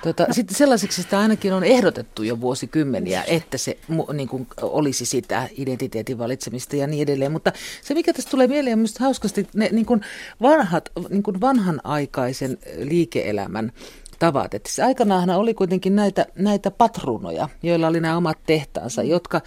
Tota, 0.03 0.27
sitten 0.31 0.57
sellaiseksi 0.57 1.01
sitä 1.01 1.19
ainakin 1.19 1.53
on 1.53 1.63
ehdotettu 1.63 2.23
jo 2.23 2.41
vuosikymmeniä, 2.41 3.23
että 3.27 3.57
se 3.57 3.77
niin 4.13 4.27
kuin, 4.27 4.47
olisi 4.61 5.05
sitä 5.05 5.49
identiteetin 5.57 6.17
valitsemista 6.17 6.75
ja 6.75 6.87
niin 6.87 7.03
edelleen. 7.03 7.31
Mutta 7.31 7.51
se, 7.81 7.93
mikä 7.93 8.13
tässä 8.13 8.29
tulee 8.29 8.47
mieleen, 8.47 8.73
on 8.73 8.79
minusta 8.79 9.03
hauskasti 9.03 9.47
ne 9.55 9.69
niin 9.71 9.85
kuin 9.85 10.01
vanhat, 10.41 10.89
niin 11.09 11.23
kuin 11.23 11.41
vanhanaikaisen 11.41 12.57
liike-elämän 12.77 13.71
tavat. 14.19 14.53
Että 14.53 14.69
se 14.71 14.83
aikanaan 14.83 15.29
oli 15.29 15.53
kuitenkin 15.53 15.95
näitä, 15.95 16.25
näitä 16.35 16.71
patruunoja, 16.71 17.49
joilla 17.63 17.87
oli 17.87 17.99
nämä 17.99 18.17
omat 18.17 18.37
tehtaansa, 18.45 19.03
jotka 19.03 19.41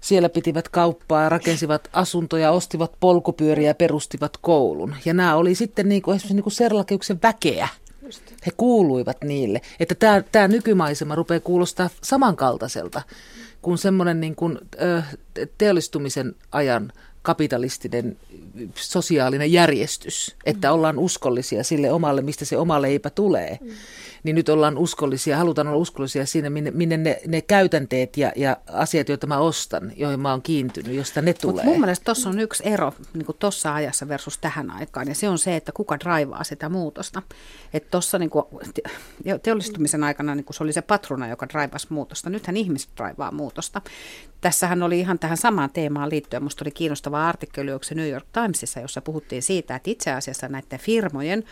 siellä 0.00 0.28
pitivät 0.28 0.68
kauppaa, 0.68 1.28
rakensivat 1.28 1.88
asuntoja, 1.92 2.50
ostivat 2.50 2.92
polkupyöriä 3.00 3.70
ja 3.70 3.74
perustivat 3.74 4.36
koulun. 4.36 4.94
Ja 5.04 5.14
nämä 5.14 5.36
oli 5.36 5.54
sitten 5.54 5.88
niin 5.88 6.02
kuin, 6.02 6.16
esimerkiksi 6.16 6.34
niin 6.34 6.42
kuin 6.42 6.52
Serlakeuksen 6.52 7.18
väkeä. 7.22 7.68
He 8.46 8.50
kuuluivat 8.56 9.16
niille. 9.24 9.60
Että 9.80 9.94
tämä, 9.94 10.22
tämä 10.32 10.48
nykymaisema 10.48 11.14
rupeaa 11.14 11.40
kuulostaa 11.40 11.90
samankaltaiselta 12.02 13.02
kuin 13.62 13.78
semmoinen 13.78 14.20
niin 14.20 14.36
kuin, 14.36 14.58
teollistumisen 15.58 16.34
ajan 16.52 16.92
kapitalistinen 17.24 18.16
sosiaalinen 18.74 19.52
järjestys, 19.52 20.36
että 20.46 20.72
ollaan 20.72 20.98
uskollisia 20.98 21.64
sille 21.64 21.92
omalle, 21.92 22.22
mistä 22.22 22.44
se 22.44 22.56
oma 22.56 22.82
leipä 22.82 23.10
tulee. 23.10 23.58
Mm 23.60 23.70
niin 24.24 24.36
nyt 24.36 24.48
ollaan 24.48 24.78
uskollisia, 24.78 25.36
halutaan 25.36 25.68
olla 25.68 25.76
uskollisia 25.76 26.26
siinä, 26.26 26.50
minne, 26.50 26.70
minne 26.70 26.96
ne, 26.96 27.20
ne 27.26 27.40
käytänteet 27.40 28.16
ja, 28.16 28.32
ja 28.36 28.56
asiat, 28.72 29.08
joita 29.08 29.26
mä 29.26 29.38
ostan, 29.38 29.92
joihin 29.96 30.20
mä 30.20 30.30
oon 30.30 30.42
kiintynyt, 30.42 30.96
josta 30.96 31.22
ne 31.22 31.34
tulee. 31.34 31.64
Mut 31.64 31.72
mun 31.72 31.80
mielestä 31.80 32.04
tuossa 32.04 32.28
on 32.28 32.40
yksi 32.40 32.62
ero 32.66 32.94
niin 33.14 33.26
tuossa 33.38 33.74
ajassa 33.74 34.08
versus 34.08 34.38
tähän 34.38 34.70
aikaan, 34.70 35.08
ja 35.08 35.14
se 35.14 35.28
on 35.28 35.38
se, 35.38 35.56
että 35.56 35.72
kuka 35.72 36.00
draivaa 36.00 36.44
sitä 36.44 36.68
muutosta. 36.68 37.22
Että 37.74 37.90
tuossa 37.90 38.18
niin 38.18 38.30
teollistumisen 39.42 40.04
aikana 40.04 40.34
niin 40.34 40.46
se 40.50 40.62
oli 40.62 40.72
se 40.72 40.82
patruna, 40.82 41.28
joka 41.28 41.48
draivasi 41.48 41.86
muutosta. 41.90 42.30
Nythän 42.30 42.56
ihmiset 42.56 42.90
draivaa 42.96 43.32
muutosta. 43.32 43.82
Tässähän 44.40 44.82
oli 44.82 45.00
ihan 45.00 45.18
tähän 45.18 45.36
samaan 45.36 45.70
teemaan 45.70 46.10
liittyen, 46.10 46.42
musta 46.42 46.64
oli 46.64 46.70
kiinnostava 46.70 47.13
artikkeli, 47.20 47.72
onko 47.72 47.84
se 47.84 47.94
New 47.94 48.10
York 48.10 48.26
Timesissa, 48.32 48.80
jossa 48.80 49.00
puhuttiin 49.00 49.42
siitä, 49.42 49.76
että 49.76 49.90
itse 49.90 50.12
asiassa 50.12 50.48
näiden 50.48 50.78
firmojen 50.78 51.44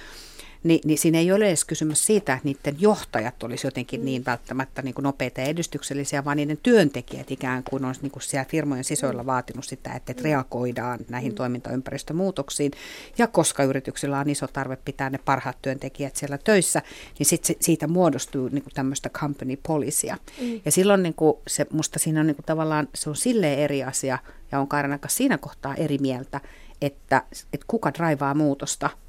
niin, 0.63 0.81
niin 0.85 0.99
siinä 0.99 1.19
ei 1.19 1.33
ole 1.33 1.49
edes 1.49 1.65
kysymys 1.65 2.07
siitä, 2.07 2.33
että 2.33 2.45
niiden 2.45 2.77
johtajat 2.79 3.43
olisi 3.43 3.67
jotenkin 3.67 4.01
mm. 4.01 4.05
niin 4.05 4.25
välttämättä 4.27 4.83
niin 4.83 4.95
kuin 4.95 5.03
nopeita 5.03 5.41
ja 5.41 5.47
edistyksellisiä, 5.47 6.25
vaan 6.25 6.37
niiden 6.37 6.59
työntekijät 6.63 7.31
ikään 7.31 7.63
kuin 7.65 7.85
on 7.85 7.95
niin 8.03 8.13
kuin 8.13 8.23
siellä 8.23 8.45
firmojen 8.45 8.85
sisällä 8.85 9.27
vaatinut 9.27 9.65
sitä, 9.65 9.93
että, 9.93 10.13
että 10.13 10.23
reagoidaan 10.23 10.99
näihin 11.09 11.33
mm. 11.33 11.37
toimintaympäristömuutoksiin. 11.37 12.73
Ja 13.19 13.27
koska 13.27 13.65
yrityksillä 13.65 14.19
on 14.19 14.31
iso 14.31 14.47
tarve 14.47 14.77
pitää 14.77 15.11
ne 15.11 15.19
parhaat 15.19 15.63
työntekijät 15.63 16.17
siellä 16.17 16.39
töissä, 16.39 16.83
niin 17.19 17.27
sit 17.27 17.45
se, 17.45 17.57
siitä 17.61 17.87
muodostuu 17.87 18.49
niin 18.49 18.63
kuin 18.63 18.75
tämmöistä 18.75 19.11
company 19.11 19.59
policya. 19.67 20.17
Mm. 20.41 20.61
Ja 20.65 20.73
silloin 20.73 21.03
niin 21.03 21.15
kuin 21.15 21.37
se, 21.47 21.67
musta 21.73 21.99
siinä 21.99 22.21
on 22.21 22.27
niin 22.27 22.37
kuin 22.37 22.47
tavallaan, 22.47 22.89
se 22.95 23.11
on 23.11 23.17
silleen 23.17 23.59
eri 23.59 23.85
asia, 23.85 24.19
ja 24.53 24.61
on 24.61 24.69
Kairan 24.69 24.99
siinä 25.09 25.39
kohtaa 25.39 25.75
eri 25.75 25.99
mieltä, 25.99 26.41
että, 26.83 27.23
että 27.53 27.65
kuka 27.67 27.95
draivaa 27.95 28.35
muutosta– 28.35 28.91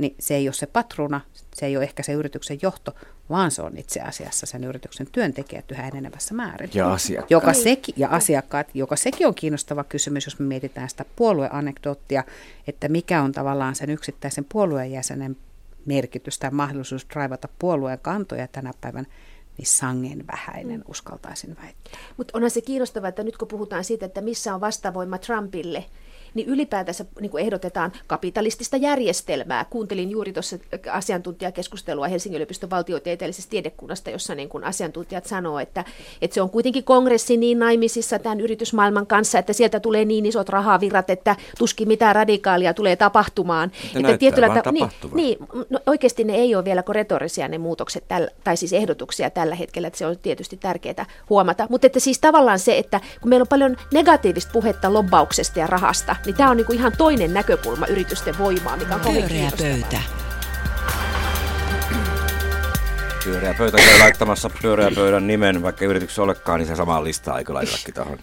niin 0.00 0.14
se 0.18 0.34
ei 0.34 0.48
ole 0.48 0.54
se 0.54 0.66
patruna, 0.66 1.20
se 1.54 1.66
ei 1.66 1.76
ole 1.76 1.84
ehkä 1.84 2.02
se 2.02 2.12
yrityksen 2.12 2.58
johto, 2.62 2.94
vaan 3.30 3.50
se 3.50 3.62
on 3.62 3.78
itse 3.78 4.00
asiassa 4.00 4.46
sen 4.46 4.64
yrityksen 4.64 5.06
työntekijät 5.12 5.70
yhä 5.70 5.88
enenevässä 5.88 6.34
määrin. 6.34 6.70
Ja 6.74 6.92
asiakkaat. 6.92 7.30
Joka 7.30 7.52
sekin, 7.52 7.94
ja 7.98 8.08
asiakkaat, 8.08 8.66
joka 8.74 8.96
sekin 8.96 9.26
on 9.26 9.34
kiinnostava 9.34 9.84
kysymys, 9.84 10.26
jos 10.26 10.38
me 10.38 10.46
mietitään 10.46 10.90
sitä 10.90 11.04
puolueanekdoottia, 11.16 12.24
että 12.66 12.88
mikä 12.88 13.22
on 13.22 13.32
tavallaan 13.32 13.74
sen 13.74 13.90
yksittäisen 13.90 14.46
puolueen 14.52 14.92
jäsenen 14.92 15.36
merkitys 15.86 16.38
tai 16.38 16.50
mahdollisuus 16.50 17.06
draivata 17.14 17.48
puolueen 17.58 17.98
kantoja 17.98 18.48
tänä 18.48 18.72
päivänä, 18.80 19.08
niin 19.58 19.66
sangen 19.66 20.24
vähäinen, 20.26 20.80
mm. 20.80 20.84
uskaltaisin 20.88 21.56
väittää. 21.62 21.92
Mutta 22.16 22.36
onhan 22.36 22.50
se 22.50 22.60
kiinnostavaa, 22.60 23.08
että 23.08 23.22
nyt 23.22 23.36
kun 23.36 23.48
puhutaan 23.48 23.84
siitä, 23.84 24.06
että 24.06 24.20
missä 24.20 24.54
on 24.54 24.60
vastavoima 24.60 25.18
Trumpille, 25.18 25.84
niin 26.34 26.48
ylipäätänsä 26.48 27.04
niin 27.20 27.30
kuin 27.30 27.44
ehdotetaan 27.44 27.92
kapitalistista 28.06 28.76
järjestelmää. 28.76 29.64
Kuuntelin 29.70 30.10
juuri 30.10 30.32
tuossa 30.32 30.58
asiantuntijakeskustelua 30.92 32.08
Helsingin 32.08 32.36
yliopiston 32.36 32.70
valtiotieteellisestä 32.70 33.50
tiedekunnasta, 33.50 34.10
jossa 34.10 34.34
niin 34.34 34.48
kuin 34.48 34.64
asiantuntijat 34.64 35.26
sanoo, 35.26 35.58
että, 35.58 35.84
että 36.22 36.34
se 36.34 36.42
on 36.42 36.50
kuitenkin 36.50 36.84
kongressi 36.84 37.36
niin 37.36 37.58
naimisissa 37.58 38.18
tämän 38.18 38.40
yritysmaailman 38.40 39.06
kanssa, 39.06 39.38
että 39.38 39.52
sieltä 39.52 39.80
tulee 39.80 40.04
niin 40.04 40.26
isot 40.26 40.48
rahavirrat, 40.48 41.10
että 41.10 41.36
tuskin 41.58 41.88
mitään 41.88 42.14
radikaalia 42.14 42.74
tulee 42.74 42.96
tapahtumaan. 42.96 43.72
Että, 43.86 43.98
että 43.98 44.18
tietyllä 44.18 44.48
ta- 44.48 44.72
niin, 44.72 44.88
niin, 45.14 45.38
no, 45.70 45.80
oikeasti 45.86 46.24
ne 46.24 46.34
ei 46.34 46.54
ole 46.54 46.64
vielä 46.64 46.82
retorisia 46.88 47.48
ne 47.48 47.58
muutokset, 47.58 48.04
täl, 48.08 48.26
tai 48.44 48.56
siis 48.56 48.72
ehdotuksia 48.72 49.30
tällä 49.30 49.54
hetkellä, 49.54 49.88
että 49.88 49.98
se 49.98 50.06
on 50.06 50.18
tietysti 50.18 50.56
tärkeää 50.56 51.06
huomata. 51.30 51.66
Mutta 51.70 51.86
että 51.86 52.00
siis 52.00 52.18
tavallaan 52.18 52.58
se, 52.58 52.78
että 52.78 53.00
kun 53.20 53.28
meillä 53.28 53.42
on 53.42 53.48
paljon 53.48 53.76
negatiivista 53.92 54.50
puhetta 54.52 54.92
lobbauksesta 54.92 55.58
ja 55.58 55.66
rahasta, 55.66 56.16
niin 56.26 56.36
tämä 56.36 56.50
on 56.50 56.56
niinku 56.56 56.72
ihan 56.72 56.92
toinen 56.98 57.34
näkökulma 57.34 57.86
yritysten 57.86 58.38
voimaa, 58.38 58.76
mikä 58.76 58.94
on 58.94 59.00
kovin 59.00 59.24
Pyöreä 59.28 59.50
pöytä. 59.58 60.00
Pyöreä 63.24 63.54
pöytä 63.54 63.76
käy 63.76 63.98
laittamassa 63.98 64.50
pyöreä 64.62 64.90
pöydän 64.94 65.26
nimen, 65.26 65.62
vaikka 65.62 65.84
yrityksessä 65.84 66.22
olekaan, 66.22 66.60
niin 66.60 66.68
se 66.68 66.76
samaa 66.76 67.04
listaa 67.04 67.34
aika 67.34 67.54
laitellakin 67.54 67.94
tuohon 67.94 68.18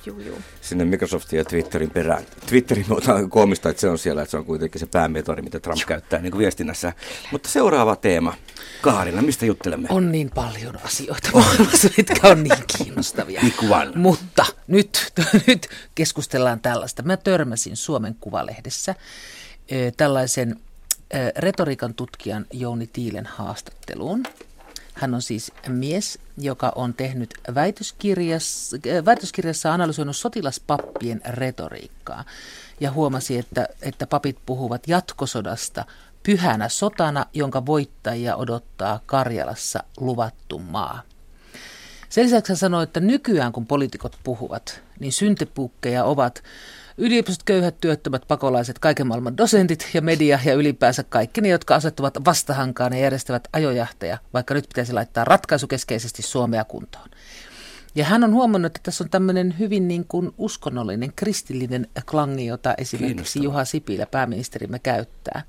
sinne 0.61 0.85
Microsoftin 0.85 1.37
ja 1.37 1.45
Twitterin 1.45 1.91
perään. 1.91 2.23
Twitterin 2.45 2.85
on 2.89 3.29
koomista, 3.29 3.69
että 3.69 3.81
se 3.81 3.89
on 3.89 3.97
siellä, 3.97 4.21
että 4.21 4.31
se 4.31 4.37
on 4.37 4.45
kuitenkin 4.45 4.79
se 4.79 4.85
päämetodi, 4.85 5.41
mitä 5.41 5.59
Trump 5.59 5.81
käyttää 5.87 6.19
niin 6.19 6.31
kuin 6.31 6.39
viestinnässä. 6.39 6.93
Mutta 7.31 7.49
seuraava 7.49 7.95
teema. 7.95 8.33
Kaarina, 8.81 9.21
mistä 9.21 9.45
juttelemme? 9.45 9.87
On 9.91 10.11
niin 10.11 10.29
paljon 10.29 10.79
asioita 10.83 11.29
maailmassa, 11.33 11.89
mitkä 11.97 12.27
on 12.27 12.43
niin 12.43 12.63
kiinnostavia. 12.77 13.41
Mutta 13.95 14.45
nyt, 14.67 15.13
nyt 15.47 15.69
keskustellaan 15.95 16.59
tällaista. 16.59 17.03
Mä 17.03 17.17
törmäsin 17.17 17.77
Suomen 17.77 18.15
Kuvalehdessä 18.19 18.95
tällaisen 19.97 20.59
retoriikan 21.37 21.93
tutkijan 21.93 22.45
Jouni 22.53 22.87
Tiilen 22.87 23.25
haastatteluun. 23.25 24.23
Hän 24.93 25.13
on 25.13 25.21
siis 25.21 25.51
mies, 25.67 26.19
joka 26.37 26.71
on 26.75 26.93
tehnyt 26.93 27.33
väitöskirjassa, 27.55 28.77
väitöskirjassa 29.05 29.73
analysoinut 29.73 30.15
sotilaspappien 30.15 31.21
retoriikkaa 31.25 32.25
ja 32.79 32.91
huomasi, 32.91 33.37
että, 33.37 33.67
että 33.81 34.07
papit 34.07 34.37
puhuvat 34.45 34.87
jatkosodasta 34.87 35.85
pyhänä 36.27 36.69
sotana, 36.69 37.25
jonka 37.33 37.65
voittajia 37.65 38.35
odottaa 38.35 38.99
Karjalassa 39.05 39.83
luvattu 39.99 40.59
maa. 40.59 41.01
Sen 42.09 42.25
lisäksi 42.25 42.51
hän 42.51 42.57
sanoi, 42.57 42.83
että 42.83 42.99
nykyään 42.99 43.51
kun 43.51 43.65
poliitikot 43.65 44.17
puhuvat, 44.23 44.81
niin 44.99 45.11
syntepukkeja 45.11 46.03
ovat 46.03 46.43
yliopistot, 46.97 47.43
köyhät, 47.43 47.75
työttömät, 47.81 48.23
pakolaiset, 48.27 48.79
kaiken 48.79 49.07
maailman 49.07 49.37
dosentit 49.37 49.89
ja 49.93 50.01
media 50.01 50.39
ja 50.45 50.53
ylipäänsä 50.53 51.03
kaikki 51.03 51.41
ne, 51.41 51.49
jotka 51.49 51.75
asettuvat 51.75 52.25
vastahankaan 52.25 52.93
ja 52.93 52.99
järjestävät 52.99 53.47
ajojahteja, 53.53 54.17
vaikka 54.33 54.53
nyt 54.53 54.67
pitäisi 54.67 54.93
laittaa 54.93 55.25
ratkaisukeskeisesti 55.25 56.21
Suomea 56.21 56.63
kuntoon. 56.63 57.09
Ja 57.97 58.05
hän 58.05 58.23
on 58.23 58.33
huomannut, 58.33 58.65
että 58.65 58.79
tässä 58.83 59.03
on 59.03 59.09
tämmöinen 59.09 59.55
hyvin 59.59 59.87
niin 59.87 60.05
kuin 60.07 60.31
uskonnollinen, 60.37 61.13
kristillinen 61.15 61.87
klangi, 62.05 62.45
jota 62.45 62.73
esimerkiksi 62.77 63.43
Juha 63.43 63.65
Sipilä, 63.65 64.05
pääministerimme, 64.05 64.79
käyttää. 64.79 65.43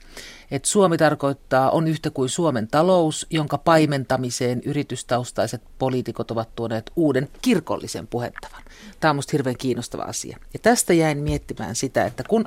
Että 0.50 0.68
Suomi 0.68 0.98
tarkoittaa, 0.98 1.70
on 1.70 1.88
yhtä 1.88 2.10
kuin 2.10 2.28
Suomen 2.28 2.68
talous, 2.68 3.26
jonka 3.30 3.58
paimentamiseen 3.58 4.62
yritystaustaiset 4.64 5.62
poliitikot 5.78 6.30
ovat 6.30 6.48
tuoneet 6.56 6.90
uuden 6.96 7.28
kirkollisen 7.42 8.06
puhettavan. 8.06 8.62
Tämä 9.00 9.10
on 9.10 9.16
minusta 9.16 9.32
hirveän 9.32 9.56
kiinnostava 9.58 10.02
asia. 10.02 10.38
Ja 10.52 10.58
tästä 10.58 10.92
jäin 10.92 11.18
miettimään 11.18 11.76
sitä, 11.76 12.04
että 12.04 12.24
kun 12.28 12.44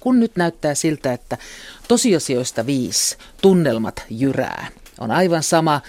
kun 0.00 0.20
nyt 0.20 0.36
näyttää 0.36 0.74
siltä, 0.74 1.12
että 1.12 1.38
tosiasioista 1.88 2.66
viisi 2.66 3.16
tunnelmat 3.42 4.04
jyrää, 4.10 4.66
on 5.00 5.10
aivan 5.10 5.42
sama, 5.42 5.80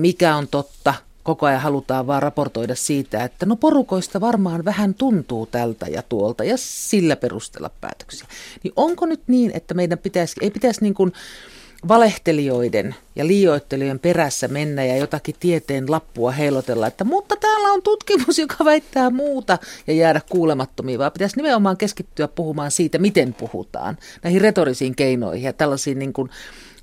mikä 0.00 0.36
on 0.36 0.48
totta, 0.48 0.94
koko 1.22 1.46
ajan 1.46 1.60
halutaan 1.60 2.06
vaan 2.06 2.22
raportoida 2.22 2.74
siitä, 2.74 3.24
että 3.24 3.46
no 3.46 3.56
porukoista 3.56 4.20
varmaan 4.20 4.64
vähän 4.64 4.94
tuntuu 4.94 5.46
tältä 5.46 5.86
ja 5.86 6.02
tuolta 6.02 6.44
ja 6.44 6.56
sillä 6.56 7.16
perustella 7.16 7.70
päätöksiä. 7.80 8.26
Niin 8.62 8.72
onko 8.76 9.06
nyt 9.06 9.20
niin, 9.26 9.50
että 9.54 9.74
meidän 9.74 9.98
pitäisi, 9.98 10.36
ei 10.40 10.50
pitäisi 10.50 10.82
niin 10.82 10.94
kuin 10.94 11.12
valehtelijoiden 11.88 12.94
ja 13.16 13.26
liioittelijoiden 13.26 13.98
perässä 13.98 14.48
mennä 14.48 14.84
ja 14.84 14.96
jotakin 14.96 15.34
tieteen 15.40 15.90
lappua 15.90 16.30
heilotella, 16.30 16.86
että 16.86 17.04
mutta 17.04 17.36
täällä 17.36 17.68
on 17.68 17.82
tutkimus, 17.82 18.38
joka 18.38 18.64
väittää 18.64 19.10
muuta 19.10 19.58
ja 19.86 19.94
jäädä 19.94 20.20
kuulemattomiin, 20.28 20.98
vaan 20.98 21.12
pitäisi 21.12 21.36
nimenomaan 21.36 21.76
keskittyä 21.76 22.28
puhumaan 22.28 22.70
siitä, 22.70 22.98
miten 22.98 23.34
puhutaan, 23.34 23.98
näihin 24.22 24.40
retorisiin 24.40 24.96
keinoihin 24.96 25.44
ja 25.44 25.52
tällaisiin 25.52 25.98
niin 25.98 26.12
kuin 26.12 26.30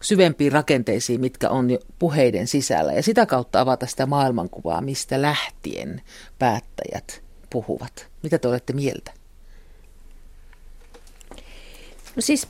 syvempiin 0.01 0.51
rakenteisiin, 0.51 1.21
mitkä 1.21 1.49
on 1.49 1.69
jo 1.69 1.79
puheiden 1.99 2.47
sisällä 2.47 2.93
ja 2.93 3.03
sitä 3.03 3.25
kautta 3.25 3.61
avata 3.61 3.87
sitä 3.87 4.05
maailmankuvaa, 4.05 4.81
mistä 4.81 5.21
lähtien 5.21 6.01
päättäjät 6.39 7.21
puhuvat. 7.49 8.07
Mitä 8.23 8.37
te 8.37 8.47
olette 8.47 8.73
mieltä? 8.73 9.11
No 12.15 12.21
siis 12.21 12.47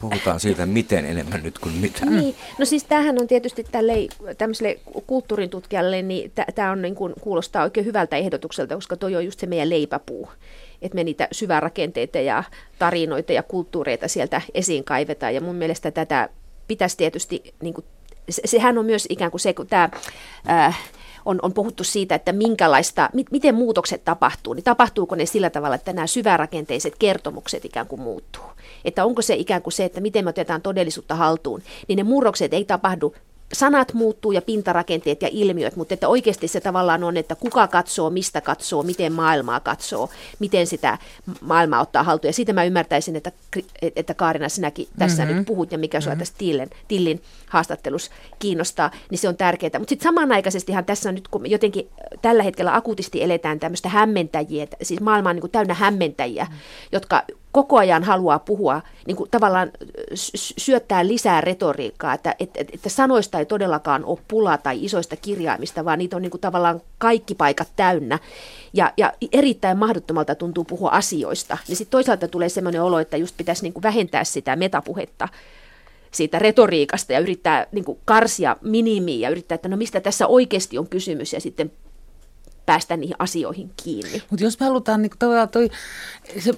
Puhutaan 0.00 0.40
siitä, 0.40 0.66
miten 0.66 1.04
enemmän 1.04 1.42
nyt 1.42 1.58
kuin 1.58 1.74
mitä. 1.74 2.06
Niin, 2.06 2.34
no 2.58 2.64
siis 2.64 2.84
tämähän 2.84 3.20
on 3.20 3.26
tietysti 3.26 3.64
tälle, 3.72 3.92
tämmöiselle 4.38 4.78
kulttuurin 5.06 5.50
tutkijalle, 5.50 6.02
niin 6.02 6.32
tämä 6.54 6.70
on 6.70 6.82
niin 6.82 6.94
kuin, 6.94 7.12
kuulostaa 7.20 7.62
oikein 7.62 7.86
hyvältä 7.86 8.16
ehdotukselta, 8.16 8.74
koska 8.74 8.96
toi 8.96 9.16
on 9.16 9.24
just 9.24 9.40
se 9.40 9.46
meidän 9.46 9.70
leipäpuu. 9.70 10.28
Että 10.82 10.94
me 10.94 11.04
niitä 11.04 11.28
syvärakenteita 11.32 12.18
ja 12.18 12.44
tarinoita 12.78 13.32
ja 13.32 13.42
kulttuureita 13.42 14.08
sieltä 14.08 14.42
esiin 14.54 14.84
kaivetaan. 14.84 15.34
Ja 15.34 15.40
mun 15.40 15.56
mielestä 15.56 15.90
tätä 15.90 16.28
pitäisi 16.70 16.96
tietysti, 16.96 17.54
niin 17.62 17.74
kuin, 17.74 17.84
se, 18.30 18.42
sehän 18.44 18.78
on 18.78 18.86
myös 18.86 19.06
ikään 19.08 19.30
kuin 19.30 19.40
se, 19.40 19.54
kun 19.54 19.66
tämä... 19.66 19.90
Äh, 20.50 20.78
on, 21.24 21.38
on 21.42 21.52
puhuttu 21.52 21.84
siitä, 21.84 22.14
että 22.14 22.32
minkälaista, 22.32 23.10
mi, 23.12 23.24
miten 23.30 23.54
muutokset 23.54 24.04
tapahtuu, 24.04 24.54
niin 24.54 24.64
tapahtuuko 24.64 25.14
ne 25.14 25.26
sillä 25.26 25.50
tavalla, 25.50 25.74
että 25.74 25.92
nämä 25.92 26.06
syvärakenteiset 26.06 26.94
kertomukset 26.98 27.64
ikään 27.64 27.86
kuin 27.86 28.00
muuttuu. 28.00 28.44
Että 28.84 29.04
onko 29.04 29.22
se 29.22 29.34
ikään 29.34 29.62
kuin 29.62 29.72
se, 29.72 29.84
että 29.84 30.00
miten 30.00 30.24
me 30.24 30.28
otetaan 30.28 30.62
todellisuutta 30.62 31.14
haltuun, 31.14 31.62
niin 31.88 31.96
ne 31.96 32.02
murrokset 32.02 32.54
ei 32.54 32.64
tapahdu 32.64 33.14
sanat 33.52 33.94
muuttuu 33.94 34.32
ja 34.32 34.42
pintarakenteet 34.42 35.22
ja 35.22 35.28
ilmiöt, 35.32 35.76
mutta 35.76 35.94
että 35.94 36.08
oikeasti 36.08 36.48
se 36.48 36.60
tavallaan 36.60 37.04
on, 37.04 37.16
että 37.16 37.34
kuka 37.34 37.68
katsoo, 37.68 38.10
mistä 38.10 38.40
katsoo, 38.40 38.82
miten 38.82 39.12
maailmaa 39.12 39.60
katsoo, 39.60 40.10
miten 40.38 40.66
sitä 40.66 40.98
maailmaa 41.40 41.80
ottaa 41.80 42.02
haltuun. 42.02 42.28
Ja 42.28 42.32
siitä 42.32 42.52
mä 42.52 42.64
ymmärtäisin, 42.64 43.16
että, 43.16 43.32
että 43.96 44.14
Kaarina 44.14 44.48
sinäkin 44.48 44.88
tässä 44.98 45.22
mm-hmm. 45.24 45.38
nyt 45.38 45.46
puhut 45.46 45.72
ja 45.72 45.78
mikä 45.78 45.98
mm-hmm. 45.98 46.10
sua 46.10 46.16
tässä 46.16 46.34
Tillin, 46.38 46.70
Tillin 46.88 47.22
haastattelussa 47.46 48.12
kiinnostaa, 48.38 48.90
niin 49.10 49.18
se 49.18 49.28
on 49.28 49.36
tärkeää. 49.36 49.78
Mutta 49.78 49.88
sitten 49.88 50.08
samanaikaisestihan 50.08 50.84
tässä 50.84 51.12
nyt, 51.12 51.28
kun 51.28 51.50
jotenkin 51.50 51.88
tällä 52.22 52.42
hetkellä 52.42 52.74
akuutisti 52.74 53.22
eletään 53.22 53.60
tämmöistä 53.60 53.88
hämmentäjiä, 53.88 54.66
siis 54.82 55.00
maailma 55.00 55.30
on 55.30 55.36
niin 55.36 55.40
kuin 55.40 55.50
täynnä 55.50 55.74
hämmentäjiä, 55.74 56.44
mm. 56.50 56.56
jotka 56.92 57.22
koko 57.52 57.78
ajan 57.78 58.04
haluaa 58.04 58.38
puhua, 58.38 58.82
niin 59.06 59.16
kuin 59.16 59.30
tavallaan 59.30 59.70
syöttää 60.58 61.06
lisää 61.06 61.40
retoriikkaa, 61.40 62.14
että, 62.14 62.34
että, 62.40 62.60
että 62.60 62.88
sanoista 62.88 63.38
ei 63.38 63.46
todellakaan 63.46 64.04
ole 64.04 64.18
pula 64.28 64.58
tai 64.58 64.84
isoista 64.84 65.16
kirjaimista, 65.16 65.84
vaan 65.84 65.98
niitä 65.98 66.16
on 66.16 66.22
niin 66.22 66.30
kuin 66.30 66.40
tavallaan 66.40 66.80
kaikki 66.98 67.34
paikat 67.34 67.68
täynnä. 67.76 68.18
Ja, 68.72 68.92
ja 68.96 69.12
erittäin 69.32 69.78
mahdottomalta 69.78 70.34
tuntuu 70.34 70.64
puhua 70.64 70.90
asioista. 70.90 71.58
Niin 71.68 71.76
sitten 71.76 71.90
toisaalta 71.90 72.28
tulee 72.28 72.48
sellainen 72.48 72.82
olo, 72.82 72.98
että 72.98 73.16
just 73.16 73.36
pitäisi 73.36 73.62
niin 73.62 73.72
kuin 73.72 73.82
vähentää 73.82 74.24
sitä 74.24 74.56
metapuhetta 74.56 75.28
siitä 76.10 76.38
retoriikasta 76.38 77.12
ja 77.12 77.18
yrittää 77.18 77.66
niin 77.72 77.84
kuin 77.84 77.98
karsia 78.04 78.56
minimiä 78.60 79.18
ja 79.18 79.30
yrittää, 79.30 79.54
että 79.54 79.68
no 79.68 79.76
mistä 79.76 80.00
tässä 80.00 80.26
oikeasti 80.26 80.78
on 80.78 80.88
kysymys 80.88 81.32
ja 81.32 81.40
sitten 81.40 81.72
päästä 82.66 82.96
niihin 82.96 83.16
asioihin 83.18 83.70
kiinni. 83.84 84.22
Mutta 84.30 84.44
jos 84.44 84.60
me 84.60 84.66
halutaan, 84.66 85.02
niin 85.02 85.10
kuin, 85.10 85.48
toi, 85.48 85.70
se, 86.38 86.52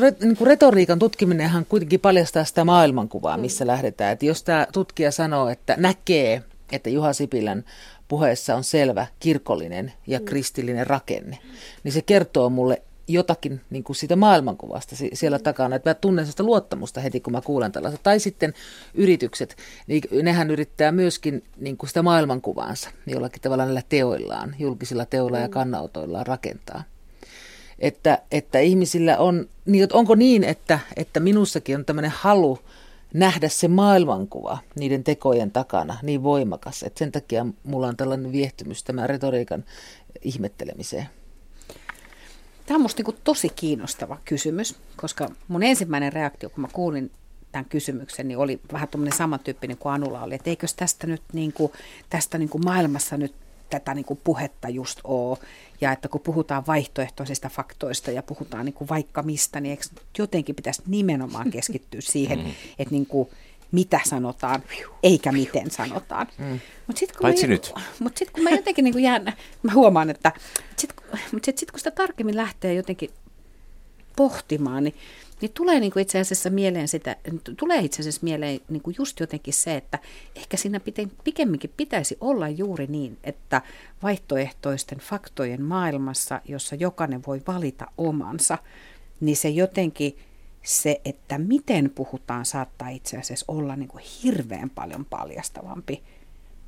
re, 0.00 0.14
niin 0.20 0.36
kuin 0.36 0.46
retoriikan 0.46 0.98
tutkiminenhan 0.98 1.66
kuitenkin 1.66 2.00
paljastaa 2.00 2.44
sitä 2.44 2.64
maailmankuvaa, 2.64 3.38
missä 3.38 3.64
mm. 3.64 3.66
lähdetään. 3.66 4.12
Et 4.12 4.22
jos 4.22 4.42
tämä 4.42 4.66
tutkija 4.72 5.10
sanoo, 5.10 5.48
että 5.48 5.74
näkee, 5.78 6.42
että 6.72 6.90
Juha 6.90 7.12
Sipilän 7.12 7.64
puheessa 8.08 8.56
on 8.56 8.64
selvä 8.64 9.06
kirkollinen 9.20 9.92
ja 10.06 10.18
mm. 10.18 10.24
kristillinen 10.24 10.86
rakenne, 10.86 11.38
niin 11.84 11.92
se 11.92 12.02
kertoo 12.02 12.50
mulle 12.50 12.82
jotakin 13.08 13.60
niin 13.70 13.84
kuin 13.84 13.96
siitä 13.96 14.16
maailmankuvasta 14.16 14.96
siellä 15.12 15.38
mm. 15.38 15.42
takana, 15.42 15.76
että 15.76 15.90
mä 15.90 15.94
tunnen 15.94 16.26
sitä 16.26 16.42
luottamusta 16.42 17.00
heti, 17.00 17.20
kun 17.20 17.32
mä 17.32 17.40
kuulen 17.40 17.72
tällaista. 17.72 18.00
Tai 18.02 18.20
sitten 18.20 18.54
yritykset, 18.94 19.56
niin 19.86 20.02
nehän 20.22 20.50
yrittää 20.50 20.92
myöskin 20.92 21.44
niin 21.56 21.76
kuin 21.76 21.88
sitä 21.88 22.02
maailmankuvaansa 22.02 22.90
jollakin 23.06 23.42
tavalla 23.42 23.64
näillä 23.64 23.82
teoillaan, 23.88 24.56
julkisilla 24.58 25.06
teoilla 25.06 25.38
ja 25.38 25.46
mm. 25.46 25.52
kannautoillaan 25.52 26.26
rakentaa. 26.26 26.84
Että, 27.78 28.18
että 28.30 28.58
ihmisillä 28.58 29.18
on, 29.18 29.48
niin 29.66 29.88
onko 29.92 30.14
niin, 30.14 30.44
että, 30.44 30.78
että 30.96 31.20
minussakin 31.20 31.76
on 31.76 31.84
tämmöinen 31.84 32.12
halu 32.14 32.58
nähdä 33.14 33.48
se 33.48 33.68
maailmankuva 33.68 34.58
niiden 34.78 35.04
tekojen 35.04 35.50
takana 35.50 35.96
niin 36.02 36.22
voimakas, 36.22 36.82
että 36.82 36.98
sen 36.98 37.12
takia 37.12 37.46
mulla 37.62 37.86
on 37.86 37.96
tällainen 37.96 38.32
viehtymys 38.32 38.84
tämän 38.84 39.08
retoriikan 39.08 39.64
ihmettelemiseen. 40.22 41.08
Tämä 42.66 42.76
on 42.76 42.80
minusta 42.80 43.02
niin 43.02 43.16
tosi 43.24 43.48
kiinnostava 43.48 44.18
kysymys, 44.24 44.76
koska 44.96 45.28
mun 45.48 45.62
ensimmäinen 45.62 46.12
reaktio, 46.12 46.50
kun 46.50 46.62
mä 46.62 46.68
kuulin 46.72 47.10
tämän 47.52 47.64
kysymyksen, 47.64 48.28
niin 48.28 48.38
oli 48.38 48.60
vähän 48.72 48.88
tuommoinen 48.88 49.18
samantyyppinen 49.18 49.76
kuin 49.76 49.92
Anulla 49.92 50.22
oli, 50.22 50.34
että 50.34 50.50
eikös 50.50 50.74
tästä 50.74 51.06
nyt 51.06 51.22
niin 51.32 51.52
kuin, 51.52 51.72
tästä 52.10 52.38
niin 52.38 52.48
kuin 52.48 52.64
maailmassa 52.64 53.16
nyt 53.16 53.34
tätä 53.70 53.94
niin 53.94 54.04
kuin 54.04 54.20
puhetta 54.24 54.68
just 54.68 55.00
ole. 55.04 55.38
Ja 55.80 55.92
että 55.92 56.08
kun 56.08 56.20
puhutaan 56.20 56.66
vaihtoehtoisista 56.66 57.48
faktoista 57.48 58.10
ja 58.10 58.22
puhutaan 58.22 58.64
niin 58.64 58.72
kuin 58.74 58.88
vaikka 58.88 59.22
mistä, 59.22 59.60
niin 59.60 59.70
eikö 59.70 59.84
jotenkin 60.18 60.54
pitäisi 60.54 60.82
nimenomaan 60.86 61.50
keskittyä 61.50 62.00
siihen, 62.00 62.38
mm. 62.38 62.52
että 62.78 62.92
niin 62.92 63.06
kuin, 63.06 63.28
mitä 63.72 64.00
sanotaan, 64.04 64.62
eikä 65.02 65.32
miten 65.32 65.70
sanotaan. 65.70 66.26
Mm. 66.38 66.60
Mut 66.86 66.96
sit, 66.96 67.12
kun 67.12 67.22
Paitsi 67.22 67.46
mä, 67.46 67.52
nyt. 67.52 67.72
Mutta 67.98 68.18
sitten 68.18 68.34
kun 68.34 68.44
mä 68.44 68.50
jotenkin 68.50 68.84
niin 68.84 68.92
kuin 68.92 69.04
jään, 69.04 69.32
mä 69.62 69.72
huomaan, 69.72 70.10
että 70.10 70.32
sit, 70.76 70.94
mutta 71.32 71.46
sitten 71.46 71.58
sit, 71.58 71.70
kun 71.70 71.80
sitä 71.80 71.90
tarkemmin 71.90 72.36
lähtee 72.36 72.74
jotenkin 72.74 73.10
pohtimaan, 74.16 74.84
niin, 74.84 74.94
niin 75.40 75.52
tulee 75.52 75.80
niin 75.80 75.92
kuin 75.92 76.02
itse 76.02 76.20
asiassa 76.20 76.50
mieleen 76.50 76.88
sitä, 76.88 77.16
tulee 77.56 77.78
itse 77.78 78.02
asiassa 78.02 78.20
mieleen 78.22 78.60
niin 78.68 78.82
kuin 78.82 78.96
just 78.98 79.20
jotenkin 79.20 79.54
se, 79.54 79.76
että 79.76 79.98
ehkä 80.36 80.56
siinä 80.56 80.80
pite, 80.80 81.08
pikemminkin 81.24 81.72
pitäisi 81.76 82.16
olla 82.20 82.48
juuri 82.48 82.86
niin, 82.86 83.18
että 83.24 83.62
vaihtoehtoisten 84.02 84.98
faktojen 84.98 85.62
maailmassa, 85.62 86.40
jossa 86.48 86.74
jokainen 86.74 87.22
voi 87.26 87.42
valita 87.46 87.86
omansa, 87.98 88.58
niin 89.20 89.36
se 89.36 89.48
jotenkin– 89.48 90.16
se, 90.62 91.00
että 91.04 91.38
miten 91.38 91.90
puhutaan, 91.94 92.44
saattaa 92.44 92.88
itse 92.88 93.18
asiassa 93.18 93.44
olla 93.48 93.76
niin 93.76 93.88
kuin 93.88 94.04
hirveän 94.22 94.70
paljon 94.70 95.04
paljastavampi 95.04 96.02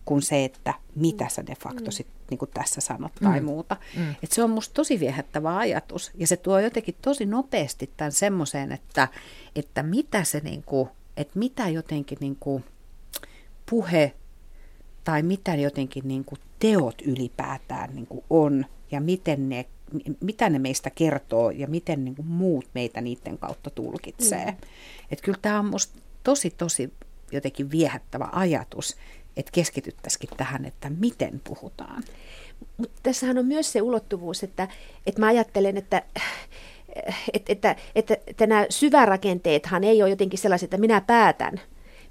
kuin 0.04 0.22
se, 0.22 0.44
että 0.44 0.74
mitä 0.94 1.28
sä 1.28 1.46
de 1.46 1.54
facto 1.62 1.85
mm. 1.85 1.90
sit, 1.90 2.07
niin 2.30 2.38
kuin 2.38 2.50
tässä 2.54 2.80
sanot 2.80 3.12
tai 3.22 3.40
mm. 3.40 3.46
muuta. 3.46 3.76
Mm. 3.96 4.14
Et 4.22 4.33
se 4.33 4.42
on 4.42 4.50
musta 4.50 4.74
tosi 4.74 5.00
viehättävä 5.00 5.57
ajatus 5.57 6.11
ja 6.14 6.26
se 6.26 6.37
tuo 6.37 6.59
jotenkin 6.59 6.94
tosi 7.02 7.26
nopeasti 7.26 7.90
tämän 7.96 8.12
semmoiseen, 8.12 8.72
että, 8.72 9.09
että 9.57 9.83
mitä 9.83 10.24
se 10.24 10.40
niin 10.40 10.62
kuin, 10.62 10.88
että 11.16 11.38
mitä 11.38 11.68
jotenkin 11.68 12.18
niin 12.20 12.37
kuin 12.40 12.64
puhe 13.70 14.14
tai 15.04 15.22
mitä 15.22 15.54
jotenkin 15.54 16.09
niin 16.09 16.24
kuin 16.24 16.40
teot 16.59 17.02
ylipäätään 17.02 17.94
niin 17.94 18.07
kuin 18.07 18.24
on 18.30 18.66
ja 18.90 19.00
miten 19.00 19.48
ne 19.48 19.66
mitä 20.20 20.50
ne 20.50 20.59
meistä 20.59 20.90
kertoo 20.90 21.50
ja 21.50 21.66
miten 21.66 22.04
niin 22.04 22.14
kuin 22.14 22.28
muut 22.28 22.66
meitä 22.74 23.00
niiden 23.00 23.38
kautta 23.38 23.70
tulkitsee. 23.70 24.44
Mm. 24.44 24.57
Et 25.11 25.20
kyllä 25.20 25.38
tämä 25.42 25.59
on 25.59 25.64
minusta 25.64 25.98
tosi, 26.24 26.50
tosi 26.50 26.92
jotenkin 27.33 27.70
viehättävä 27.70 28.28
ajatus, 28.33 28.96
että 29.37 29.52
keskityttäisikin 29.52 30.30
tähän, 30.37 30.64
että 30.64 30.90
miten 30.90 31.40
puhutaan. 31.44 32.02
Mutta 32.76 33.00
tässähän 33.02 33.38
on 33.38 33.46
myös 33.46 33.72
se 33.72 33.83
ulottuvuus, 33.83 34.42
että, 34.42 34.68
että 35.07 35.20
mä 35.20 35.26
ajattelen, 35.26 35.76
että 35.76 36.02
että, 37.33 37.52
että, 37.52 37.76
että, 37.94 38.16
että 38.26 38.46
nämä 38.46 38.66
syvärakenteethan 38.70 39.85
ei 39.85 40.02
ole 40.02 40.11
jotenkin 40.11 40.38
sellaiset, 40.38 40.66
että 40.66 40.78
minä 40.78 41.00
päätän, 41.00 41.61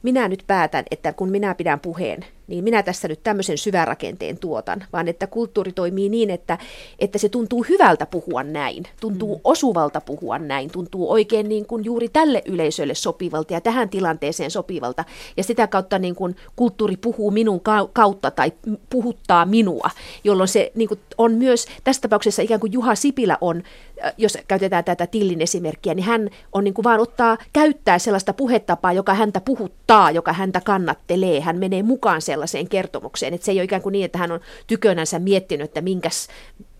minä 0.03 0.27
nyt 0.27 0.43
päätän, 0.47 0.85
että 0.91 1.13
kun 1.13 1.29
minä 1.31 1.55
pidän 1.55 1.79
puheen, 1.79 2.25
niin 2.47 2.63
minä 2.63 2.83
tässä 2.83 3.07
nyt 3.07 3.23
tämmöisen 3.23 3.57
syvärakenteen 3.57 4.37
tuotan, 4.37 4.85
vaan 4.93 5.07
että 5.07 5.27
kulttuuri 5.27 5.71
toimii 5.71 6.09
niin, 6.09 6.29
että, 6.29 6.57
että 6.99 7.17
se 7.17 7.29
tuntuu 7.29 7.65
hyvältä 7.69 8.05
puhua 8.05 8.43
näin, 8.43 8.83
tuntuu 9.01 9.35
mm. 9.35 9.41
osuvalta 9.43 10.01
puhua 10.01 10.39
näin, 10.39 10.71
tuntuu 10.71 11.11
oikein 11.11 11.49
niin 11.49 11.65
kuin 11.65 11.85
juuri 11.85 12.09
tälle 12.09 12.41
yleisölle 12.45 12.95
sopivalta 12.95 13.53
ja 13.53 13.61
tähän 13.61 13.89
tilanteeseen 13.89 14.51
sopivalta. 14.51 15.05
Ja 15.37 15.43
sitä 15.43 15.67
kautta 15.67 15.99
niin 15.99 16.15
kuin 16.15 16.35
kulttuuri 16.55 16.97
puhuu 16.97 17.31
minun 17.31 17.61
kautta 17.93 18.31
tai 18.31 18.51
puhuttaa 18.89 19.45
minua, 19.45 19.89
jolloin 20.23 20.47
se 20.49 20.71
niin 20.75 20.87
kuin 20.87 20.99
on 21.17 21.31
myös, 21.31 21.65
tässä 21.83 22.01
tapauksessa 22.01 22.41
ikään 22.41 22.59
kuin 22.59 22.73
Juha 22.73 22.95
Sipilä 22.95 23.37
on, 23.41 23.63
äh, 24.05 24.13
jos 24.17 24.37
käytetään 24.47 24.83
tätä 24.83 25.07
Tillin 25.07 25.41
esimerkkiä, 25.41 25.93
niin 25.93 26.05
hän 26.05 26.29
on 26.51 26.63
niin 26.63 26.73
kuin 26.73 26.83
vaan 26.83 26.99
ottaa, 26.99 27.37
käyttää 27.53 27.99
sellaista 27.99 28.33
puhetapaa, 28.33 28.93
joka 28.93 29.13
häntä 29.13 29.41
puhuttaa, 29.41 30.11
joka 30.11 30.33
häntä 30.33 30.61
kannattelee, 30.61 31.39
hän 31.39 31.59
menee 31.59 31.83
mukaan 31.83 32.21
sellaiseen 32.33 32.69
kertomukseen. 32.69 33.33
Että 33.33 33.45
se 33.45 33.51
ei 33.51 33.57
ole 33.57 33.63
ikään 33.63 33.81
kuin 33.81 33.93
niin, 33.93 34.05
että 34.05 34.17
hän 34.17 34.31
on 34.31 34.39
tykönänsä 34.67 35.19
miettinyt, 35.19 35.65
että 35.65 35.81
minkäs 35.81 36.27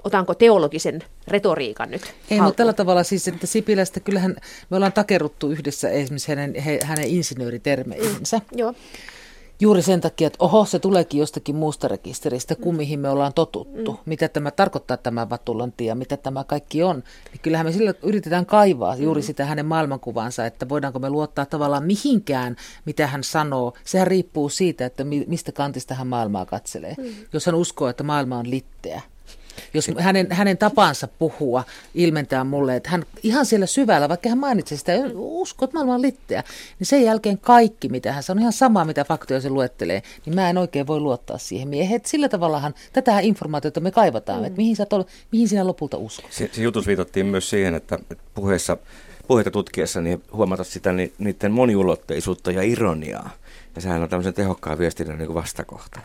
otanko 0.04 0.34
teologisen 0.34 1.04
retoriikan 1.28 1.92
nyt 1.92 2.02
Ei, 2.02 2.12
haltuun? 2.12 2.44
mutta 2.44 2.58
tällä 2.58 2.74
tavalla 2.74 3.04
siis, 3.04 3.28
että 3.28 3.48
Sipilästä 3.48 4.00
kyllähän 4.00 4.36
me 4.70 4.78
ollaan 4.78 4.94
takerruttu 4.94 5.52
yhdessä 5.52 5.90
esimerkiksi 5.90 6.30
hänen, 6.30 6.56
he, 6.56 6.80
hänen 6.84 7.08
insinööritermeihinsä. 7.08 8.42
Joo. 8.52 8.74
Juuri 9.64 9.82
sen 9.82 10.02
takia, 10.02 10.28
että 10.28 10.38
oho, 10.44 10.66
se 10.66 10.80
tuleekin 10.80 11.20
jostakin 11.20 11.56
muusta 11.56 11.88
rekisteristä 11.88 12.56
kuin 12.56 12.76
mihin 12.76 13.00
me 13.00 13.10
ollaan 13.10 13.34
totuttu. 13.34 13.92
Mm. 13.92 13.98
Mitä 14.06 14.30
tämä 14.30 14.52
tarkoittaa 14.52 14.98
tämä 14.98 15.30
vatulointi 15.30 15.86
ja 15.86 15.96
mitä 15.96 16.18
tämä 16.18 16.44
kaikki 16.44 16.84
on. 16.84 16.96
Niin 17.32 17.40
kyllähän 17.42 17.66
me 17.66 17.72
sillä 17.72 17.94
yritetään 18.04 18.46
kaivaa 18.46 18.96
juuri 18.96 19.22
mm. 19.22 19.26
sitä 19.26 19.46
hänen 19.46 19.66
maailmankuvansa, 19.66 20.46
että 20.46 20.70
voidaanko 20.70 21.00
me 21.00 21.10
luottaa 21.10 21.46
tavallaan 21.46 21.84
mihinkään, 21.84 22.56
mitä 22.86 23.08
hän 23.08 23.24
sanoo. 23.24 23.74
Sehän 23.84 24.08
riippuu 24.08 24.50
siitä, 24.50 24.86
että 24.86 25.04
mi- 25.04 25.26
mistä 25.28 25.52
kantista 25.52 25.96
hän 25.96 26.08
maailmaa 26.08 26.46
katselee. 26.46 26.96
Mm. 26.98 27.06
Jos 27.34 27.46
hän 27.46 27.56
uskoo, 27.56 27.88
että 27.88 28.04
maailma 28.04 28.38
on 28.38 28.50
litteä, 28.50 29.02
jos 29.74 29.92
hänen, 30.00 30.28
hänen 30.32 30.58
tapansa 30.58 31.08
puhua 31.08 31.64
ilmentää 31.96 32.44
mulle, 32.44 32.76
että 32.76 32.90
hän 32.90 33.06
ihan 33.24 33.46
siellä 33.46 33.66
syvällä, 33.66 34.10
vaikka 34.10 34.30
hän 34.30 34.38
mainitsi 34.38 34.78
sitä, 34.78 34.92
usko, 35.16 35.66
että 35.66 35.78
maailma 35.78 35.94
on 35.94 36.02
litteä, 36.02 36.44
niin 36.80 36.88
sen 36.88 37.04
jälkeen 37.04 37.38
kaikki, 37.38 37.90
mitä 37.90 38.12
hän 38.12 38.24
sanoo, 38.24 38.42
ihan 38.42 38.54
sama, 38.54 38.86
mitä 38.86 39.04
faktoja 39.04 39.42
se 39.42 39.50
luettelee, 39.50 40.04
niin 40.26 40.36
mä 40.36 40.50
en 40.50 40.58
oikein 40.58 40.88
voi 40.88 41.00
luottaa 41.00 41.38
siihen 41.38 41.68
miehen. 41.68 41.96
Että 41.96 42.10
sillä 42.10 42.30
tavallahan 42.30 42.74
tätä 42.94 43.20
informaatiota 43.20 43.80
me 43.80 43.92
kaivataan, 43.92 44.40
mm. 44.40 44.46
että 44.46 44.58
mihin, 44.58 44.76
sä 44.76 44.86
tol, 44.86 45.04
mihin 45.32 45.48
sinä 45.48 45.68
lopulta 45.68 45.98
uskot. 45.98 46.32
Se, 46.32 46.50
se 46.52 46.62
jutus 46.62 46.88
viitattiin 46.88 47.26
myös 47.26 47.50
siihen, 47.50 47.76
että 47.76 48.00
puheessa, 48.34 48.78
puheita 49.28 49.52
tutkiessa 49.52 50.02
niin 50.02 50.24
huomata 50.34 50.64
sitä 50.64 50.94
ni, 50.94 51.14
niiden 51.18 51.52
moniulotteisuutta 51.52 52.52
ja 52.52 52.64
ironiaa. 52.64 53.30
Ja 53.76 53.82
sehän 53.82 54.04
on 54.04 54.10
tämmöisen 54.10 54.34
tehokkaan 54.34 54.78
viestinnän 54.78 55.18
niin 55.18 55.34
vastakohta. 55.34 56.00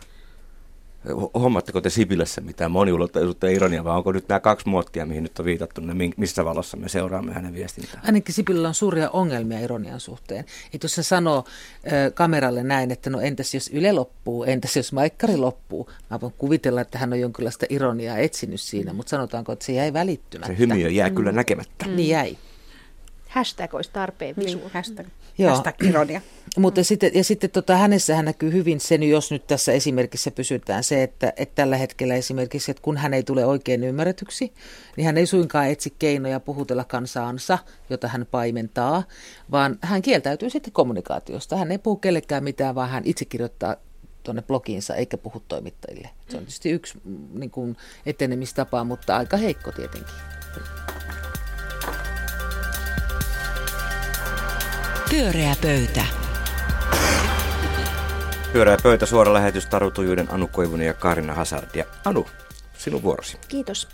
Hu- 1.07 1.31
Huomaatteko 1.35 1.81
te 1.81 1.91
Sipilässä 1.91 2.41
mitään 2.41 2.71
moniulotteisuutta 2.71 3.47
ja 3.47 3.53
ironiaa, 3.57 3.85
vai 3.85 3.97
onko 3.97 4.13
nyt 4.13 4.29
nämä 4.29 4.41
kaksi 4.41 4.69
muottia, 4.69 5.07
mihin 5.07 5.23
nyt 5.23 5.39
on 5.39 5.45
viitattu, 5.45 5.81
ne, 5.81 5.95
mi- 5.95 6.13
missä 6.17 6.45
valossa 6.45 6.77
me 6.77 6.89
seuraamme 6.89 7.33
hänen 7.33 7.55
viestintään? 7.55 8.03
Ainakin 8.07 8.35
Sipilä 8.35 8.69
on 8.69 8.75
suuria 8.75 9.11
ongelmia 9.11 9.61
ironian 9.61 10.01
suhteen. 10.01 10.45
Että 10.75 10.85
jos 10.85 10.95
se 10.95 11.03
sanoo 11.03 11.45
ö, 11.87 12.11
kameralle 12.11 12.63
näin, 12.63 12.91
että 12.91 13.11
no 13.11 13.21
entäs 13.21 13.55
jos 13.55 13.71
Yle 13.73 13.93
loppuu, 13.93 14.45
entäs 14.45 14.77
jos 14.77 14.93
Maikkari 14.93 15.37
loppuu, 15.37 15.91
mä 16.11 16.21
voin 16.21 16.35
kuvitella, 16.39 16.81
että 16.81 16.99
hän 16.99 17.13
on 17.13 17.21
jonkinlaista 17.21 17.67
ironiaa 17.71 18.19
etsinyt 18.19 18.61
siinä, 18.61 18.93
mutta 18.93 19.11
sanotaanko, 19.11 19.53
että 19.53 19.65
se 19.65 19.73
jäi 19.73 19.93
välittymättä. 19.93 20.53
Se 20.53 20.59
hymiö 20.59 20.89
jää 20.89 21.11
kyllä 21.11 21.33
näkemättä. 21.33 21.87
Niin 21.87 22.09
jäi. 22.09 22.37
Hashtag 23.39 23.75
olisi 23.75 23.91
tarpeen 23.93 24.37
visu. 24.37 24.59
Niin, 24.59 24.71
hashtag, 24.71 25.07
Joo. 25.39 25.51
hashtag 25.51 25.83
ironia. 25.83 26.21
Mutta 26.59 26.85
sitten, 26.85 27.11
ja 27.15 27.25
sitten 27.25 27.51
tota, 27.51 27.77
hänessähän 27.77 28.25
näkyy 28.25 28.53
hyvin 28.53 28.81
sen, 28.81 29.03
jos 29.03 29.31
nyt 29.31 29.47
tässä 29.47 29.73
esimerkissä 29.73 30.31
pysytään, 30.31 30.85
se, 30.85 31.03
että, 31.03 31.33
että 31.37 31.55
tällä 31.55 31.77
hetkellä 31.77 32.15
esimerkiksi, 32.15 32.71
että 32.71 32.83
kun 32.83 32.97
hän 32.97 33.15
ei 33.15 33.23
tule 33.23 33.47
oikein 33.47 33.85
ymmärretyksi, 33.85 34.53
niin 34.97 35.07
hän 35.07 35.19
ei 35.19 35.27
suinkaan 35.27 35.69
etsi 35.69 35.95
keinoja 35.99 36.41
puhutella 36.41 36.85
kansaansa, 36.85 37.59
jota 37.91 38.09
hän 38.09 38.27
paimentaa, 38.31 39.03
vaan 39.51 39.79
hän 39.81 40.03
kieltäytyy 40.03 40.51
sitten 40.51 40.73
kommunikaatiosta. 40.73 41.57
Hän 41.57 41.73
ei 41.73 41.79
puhu 41.79 41.97
kellekään 41.97 42.45
mitään, 42.45 42.75
vaan 42.75 42.91
hän 42.91 43.03
itse 43.07 43.25
kirjoittaa 43.25 43.77
tuonne 44.23 44.43
blogiinsa 44.43 44.95
eikä 44.95 45.17
puhu 45.17 45.43
toimittajille. 45.49 46.11
Se 46.29 46.37
on 46.37 46.43
tietysti 46.43 46.71
yksi 46.71 47.01
mm, 47.05 47.29
niin 47.35 47.51
kuin 47.51 47.77
etenemistapa, 48.07 48.85
mutta 48.85 49.17
aika 49.17 49.37
heikko 49.37 49.73
tietenkin. 49.73 50.15
Pyöreä 55.11 55.55
pöytä. 55.63 56.05
Pyörää 58.53 58.77
pöytä, 58.83 59.07
suora 59.07 59.33
lähetys, 59.33 59.67
Taru 59.67 59.91
Tujuuden, 59.91 60.31
Anu 60.31 60.49
Koivunen 60.53 60.87
ja 60.87 60.95
Karina 60.95 61.35
Hazard. 61.35 61.69
Ja 61.75 61.85
Anu, 62.05 62.27
sinun 62.79 63.03
vuorosi. 63.03 63.39
Kiitos. 63.49 63.89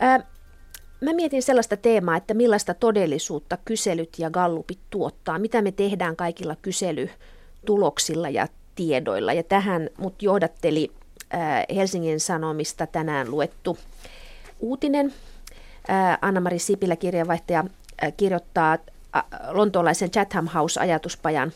Ää, 0.00 0.20
mä 1.00 1.12
mietin 1.12 1.42
sellaista 1.42 1.76
teemaa, 1.76 2.16
että 2.16 2.34
millaista 2.34 2.74
todellisuutta 2.74 3.58
kyselyt 3.64 4.18
ja 4.18 4.30
gallupit 4.30 4.78
tuottaa. 4.90 5.38
Mitä 5.38 5.62
me 5.62 5.72
tehdään 5.72 6.16
kaikilla 6.16 6.56
kyselytuloksilla 6.62 8.28
ja 8.28 8.46
tiedoilla. 8.74 9.32
Ja 9.32 9.42
tähän 9.42 9.88
mut 9.98 10.22
johdatteli 10.22 10.92
ää, 11.30 11.64
Helsingin 11.74 12.20
Sanomista 12.20 12.86
tänään 12.86 13.30
luettu 13.30 13.78
uutinen. 14.60 15.14
Anna-Mari 16.20 16.58
Sipilä, 16.58 16.96
kirjeenvaihtaja, 16.96 17.64
kirjoittaa 18.16 18.78
lontoolaisen 19.48 20.10
Chatham 20.10 20.46
House-ajatuspajan 20.46 21.52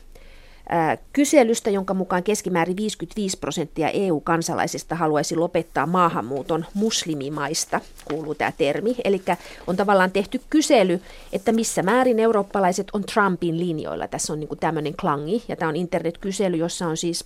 ää, 0.68 0.98
kyselystä, 1.12 1.70
jonka 1.70 1.94
mukaan 1.94 2.22
keskimäärin 2.22 2.76
55 2.76 3.38
prosenttia 3.38 3.88
EU-kansalaisista 3.88 4.94
haluaisi 4.94 5.36
lopettaa 5.36 5.86
maahanmuuton 5.86 6.64
muslimimaista, 6.74 7.80
kuuluu 8.04 8.34
tämä 8.34 8.52
termi. 8.52 8.96
Eli 9.04 9.22
on 9.66 9.76
tavallaan 9.76 10.10
tehty 10.10 10.40
kysely, 10.50 11.00
että 11.32 11.52
missä 11.52 11.82
määrin 11.82 12.18
eurooppalaiset 12.18 12.86
on 12.92 13.04
Trumpin 13.04 13.60
linjoilla. 13.60 14.08
Tässä 14.08 14.32
on 14.32 14.40
niin 14.40 14.58
tämmöinen 14.60 14.96
klangi, 15.00 15.42
ja 15.48 15.56
tämä 15.56 15.68
on 15.68 15.76
internetkysely, 15.76 16.56
jossa 16.56 16.86
on 16.86 16.96
siis 16.96 17.24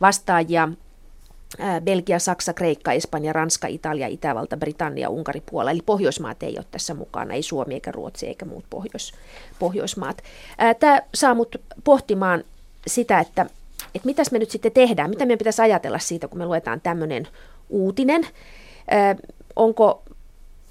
vastaajia 0.00 0.68
Belgia, 1.84 2.18
Saksa, 2.18 2.52
Kreikka, 2.52 2.92
Espanja, 2.92 3.32
Ranska, 3.32 3.66
Italia, 3.66 4.06
Itävalta, 4.06 4.56
Britannia, 4.56 5.10
Unkari, 5.10 5.42
Puola. 5.50 5.70
Eli 5.70 5.82
Pohjoismaat 5.86 6.42
ei 6.42 6.54
ole 6.58 6.66
tässä 6.70 6.94
mukana, 6.94 7.34
ei 7.34 7.42
Suomi 7.42 7.74
eikä 7.74 7.92
Ruotsi 7.92 8.26
eikä 8.26 8.44
muut 8.44 8.64
Pohjois, 8.70 9.12
Pohjoismaat. 9.58 10.22
Ää, 10.58 10.74
Tämä 10.74 11.02
saa 11.14 11.34
mut 11.34 11.56
pohtimaan 11.84 12.44
sitä, 12.86 13.18
että, 13.18 13.46
että 13.94 14.06
mitäs 14.06 14.32
me 14.32 14.38
nyt 14.38 14.50
sitten 14.50 14.72
tehdään, 14.72 15.10
mitä 15.10 15.24
meidän 15.24 15.38
pitäisi 15.38 15.62
ajatella 15.62 15.98
siitä, 15.98 16.28
kun 16.28 16.38
me 16.38 16.46
luetaan 16.46 16.80
tämmöinen 16.80 17.28
uutinen. 17.68 18.26
Ää, 18.90 19.16
Onko, 19.56 20.02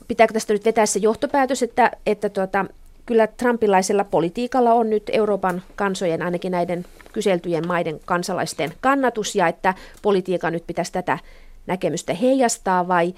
pitääkö 0.07 0.33
tästä 0.33 0.53
nyt 0.53 0.65
vetää 0.65 0.85
se 0.85 0.99
johtopäätös, 0.99 1.63
että, 1.63 1.91
että 2.05 2.29
tuota, 2.29 2.65
kyllä 3.09 3.27
trumpilaisella 3.27 4.03
politiikalla 4.03 4.73
on 4.73 4.89
nyt 4.89 5.03
Euroopan 5.13 5.63
kansojen, 5.75 6.21
ainakin 6.21 6.51
näiden 6.51 6.85
kyseltyjen 7.13 7.67
maiden 7.67 7.99
kansalaisten 8.05 8.73
kannatus, 8.81 9.35
ja 9.35 9.47
että 9.47 9.73
politiikan 10.01 10.53
nyt 10.53 10.67
pitäisi 10.67 10.91
tätä 10.91 11.19
näkemystä 11.67 12.13
heijastaa, 12.13 12.87
vai, 12.87 13.13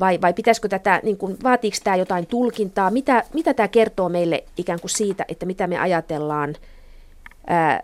vai, 0.00 0.20
vai 0.20 0.32
pitäisikö 0.32 0.68
tätä, 0.68 1.00
niin 1.02 1.16
kuin, 1.16 1.36
vaatiiko 1.42 1.76
tämä 1.84 1.96
jotain 1.96 2.26
tulkintaa, 2.26 2.90
mitä, 2.90 3.24
mitä 3.32 3.54
tämä 3.54 3.68
kertoo 3.68 4.08
meille 4.08 4.44
ikään 4.56 4.80
kuin 4.80 4.90
siitä, 4.90 5.24
että 5.28 5.46
mitä 5.46 5.66
me 5.66 5.78
ajatellaan 5.78 6.54
ää, 7.46 7.82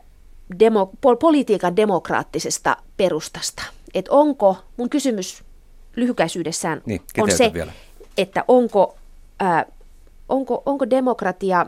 demo, 0.58 0.90
pol, 1.00 1.14
politiikan 1.16 1.76
demokraattisesta 1.76 2.76
perustasta. 2.96 3.62
Et 3.94 4.08
onko, 4.08 4.56
mun 4.76 4.90
kysymys 4.90 5.42
lyhykäisyydessään 5.96 6.82
Niin, 6.86 7.02
on 7.18 7.30
se, 7.30 7.50
vielä. 7.54 7.72
että 8.18 8.44
onko, 8.48 8.96
ää, 9.40 9.66
onko, 10.32 10.62
onko 10.66 10.90
demokratia 10.90 11.66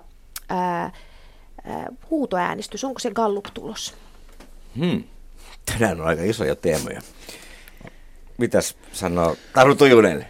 ää, 0.49 0.93
ää, 1.65 1.87
huutoäänestys, 2.11 2.85
onko 2.85 2.99
se 2.99 3.11
Gallup-tulos? 3.11 3.95
Hmm. 4.79 5.05
Tänään 5.67 6.01
on 6.01 6.07
aika 6.07 6.23
isoja 6.23 6.57
teemoja. 6.57 7.01
Mitäs 8.39 8.77
sanoo 8.93 9.37
Taru 9.53 9.75
Tujunen? 9.75 10.27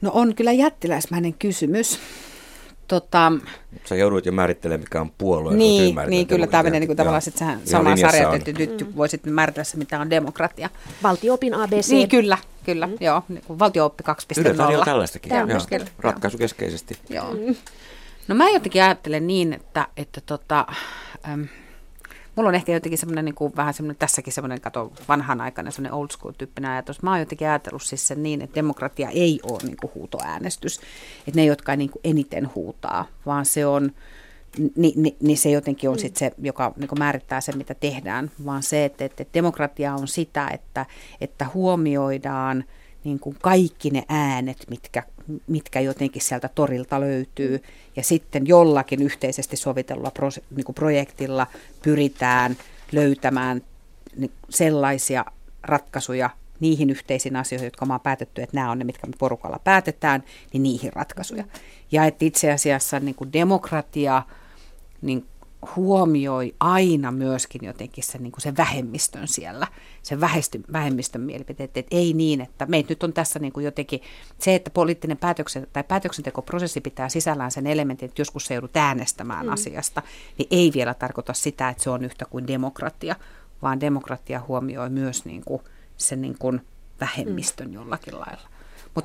No 0.00 0.10
on 0.14 0.34
kyllä 0.34 0.52
jättiläismäinen 0.52 1.34
kysymys. 1.34 2.00
Tota, 2.88 3.32
Sä 3.84 3.96
joudut 3.96 4.26
jo 4.26 4.32
määrittelemään, 4.32 4.80
mikä 4.80 5.00
on 5.00 5.10
puolue. 5.18 5.56
niin, 5.56 5.96
niin 6.06 6.26
kyllä 6.26 6.46
tämä 6.46 6.62
menee 6.62 6.80
niin 6.80 6.96
tavallaan 6.96 7.22
sitten 7.22 7.38
sähän 7.38 7.54
Ihan 7.54 7.66
samaan 7.66 7.94
linjassa 7.94 8.16
sarjaan, 8.16 8.34
on. 8.34 8.38
että 8.38 8.52
nyt 8.52 8.86
mm. 8.86 8.96
voisit 8.96 9.26
määritellä 9.26 9.64
se, 9.64 9.76
mitä 9.76 10.00
on 10.00 10.10
demokratia. 10.10 10.70
Valtioopin 11.02 11.54
ABC. 11.54 11.90
Niin, 11.90 12.08
kyllä, 12.08 12.38
kyllä, 12.64 12.86
mm. 12.86 12.96
joo, 13.00 13.22
niin 13.28 13.42
valtio-oppi 13.48 14.04
2.0. 14.36 14.40
Yle 14.40 14.54
tarjoaa 14.54 14.84
tällaistakin. 14.84 15.30
Tämmöistä, 15.30 15.76
Joo, 15.76 15.84
Ratkaisukeskeisesti. 15.98 16.98
Joo. 17.08 17.34
No 18.28 18.34
mä 18.34 18.50
jotenkin 18.50 18.82
ajattelen 18.82 19.26
niin, 19.26 19.52
että, 19.52 19.86
että 19.96 20.20
tota, 20.20 20.66
äm, 21.32 21.48
mulla 22.38 22.48
on 22.48 22.54
ehkä 22.54 22.72
jotenkin 22.72 22.98
semmoinen 22.98 23.24
niin 23.24 23.34
kuin, 23.34 23.56
vähän 23.56 23.74
semmoinen, 23.74 23.96
tässäkin 23.96 24.32
semmoinen, 24.32 24.60
kato, 24.60 24.92
vanhanaikainen 25.08 25.72
semmoinen 25.72 25.98
old 25.98 26.08
school 26.10 26.32
tyyppinen 26.38 26.70
ajatus. 26.70 27.02
Mä 27.02 27.10
oon 27.10 27.18
jotenkin 27.18 27.48
ajatellut 27.48 27.82
siis 27.82 28.08
sen 28.08 28.22
niin, 28.22 28.42
että 28.42 28.54
demokratia 28.54 29.08
ei 29.08 29.40
ole 29.42 29.58
niin 29.62 29.76
kuin 29.76 29.90
huutoäänestys. 29.94 30.80
Että 31.26 31.40
ne, 31.40 31.44
jotka 31.44 31.76
niin 31.76 31.90
kuin 31.90 32.00
eniten 32.04 32.54
huutaa, 32.54 33.06
vaan 33.26 33.46
se 33.46 33.66
on, 33.66 33.92
ni, 34.76 34.92
ni, 34.96 35.16
niin 35.20 35.38
se 35.38 35.50
jotenkin 35.50 35.90
on 35.90 35.98
sit 35.98 36.16
se, 36.16 36.32
joka 36.38 36.72
niin 36.76 36.98
määrittää 36.98 37.40
sen, 37.40 37.58
mitä 37.58 37.74
tehdään, 37.74 38.30
vaan 38.44 38.62
se, 38.62 38.84
että, 38.84 39.04
että 39.04 39.24
demokratia 39.34 39.94
on 39.94 40.08
sitä, 40.08 40.48
että, 40.48 40.86
että 41.20 41.46
huomioidaan 41.54 42.64
niin 43.04 43.18
kuin 43.18 43.36
kaikki 43.42 43.90
ne 43.90 44.04
äänet, 44.08 44.64
mitkä, 44.70 45.02
mitkä 45.46 45.80
jotenkin 45.80 46.22
sieltä 46.22 46.48
torilta 46.54 47.00
löytyy, 47.00 47.62
ja 47.96 48.02
sitten 48.02 48.46
jollakin 48.46 49.02
yhteisesti 49.02 49.56
sovitellulla 49.56 50.10
pro, 50.10 50.28
niin 50.56 50.64
kuin 50.64 50.74
projektilla 50.74 51.46
pyritään 51.82 52.56
löytämään 52.92 53.62
sellaisia 54.48 55.24
ratkaisuja 55.62 56.30
niihin 56.60 56.90
yhteisiin 56.90 57.36
asioihin, 57.36 57.66
jotka 57.66 57.86
on 57.90 58.00
päätetty, 58.00 58.42
että 58.42 58.56
nämä 58.56 58.70
on 58.70 58.78
ne, 58.78 58.84
mitkä 58.84 59.06
me 59.06 59.12
porukalla 59.18 59.60
päätetään, 59.64 60.24
niin 60.52 60.62
niihin 60.62 60.92
ratkaisuja. 60.92 61.44
Ja 61.92 62.04
että 62.04 62.24
itse 62.24 62.52
asiassa 62.52 63.00
niin 63.00 63.14
kuin 63.14 63.32
demokratia 63.32 64.22
niin 65.02 65.26
huomioi 65.76 66.54
aina 66.60 67.12
myöskin 67.12 67.64
jotenkin 67.64 68.04
sen, 68.04 68.22
niin 68.22 68.32
kuin 68.32 68.42
sen 68.42 68.56
vähemmistön 68.56 69.28
siellä, 69.28 69.66
sen 70.02 70.20
vähestyn, 70.20 70.64
vähemmistön 70.72 71.20
mielipiteet, 71.20 71.76
että 71.76 71.96
ei 71.96 72.12
niin, 72.12 72.40
että 72.40 72.66
meitä 72.66 72.88
nyt 72.88 73.02
on 73.02 73.12
tässä 73.12 73.38
niin 73.38 73.52
kuin 73.52 73.64
jotenkin, 73.64 74.00
se, 74.38 74.54
että 74.54 74.70
poliittinen 74.70 75.16
päätöksen, 75.16 75.66
tai 75.72 75.84
päätöksentekoprosessi 75.84 76.80
pitää 76.80 77.08
sisällään 77.08 77.50
sen 77.50 77.66
elementin, 77.66 78.08
että 78.08 78.20
joskus 78.20 78.46
se 78.46 78.54
joudut 78.54 78.76
äänestämään 78.76 79.46
mm. 79.46 79.52
asiasta, 79.52 80.02
niin 80.38 80.48
ei 80.50 80.70
vielä 80.74 80.94
tarkoita 80.94 81.32
sitä, 81.32 81.68
että 81.68 81.82
se 81.82 81.90
on 81.90 82.04
yhtä 82.04 82.24
kuin 82.24 82.46
demokratia, 82.46 83.16
vaan 83.62 83.80
demokratia 83.80 84.42
huomioi 84.48 84.90
myös 84.90 85.24
niin 85.24 85.42
kuin 85.44 85.62
sen 85.96 86.20
niin 86.20 86.36
kuin 86.38 86.60
vähemmistön 87.00 87.68
mm. 87.68 87.74
jollakin 87.74 88.20
lailla. 88.20 88.48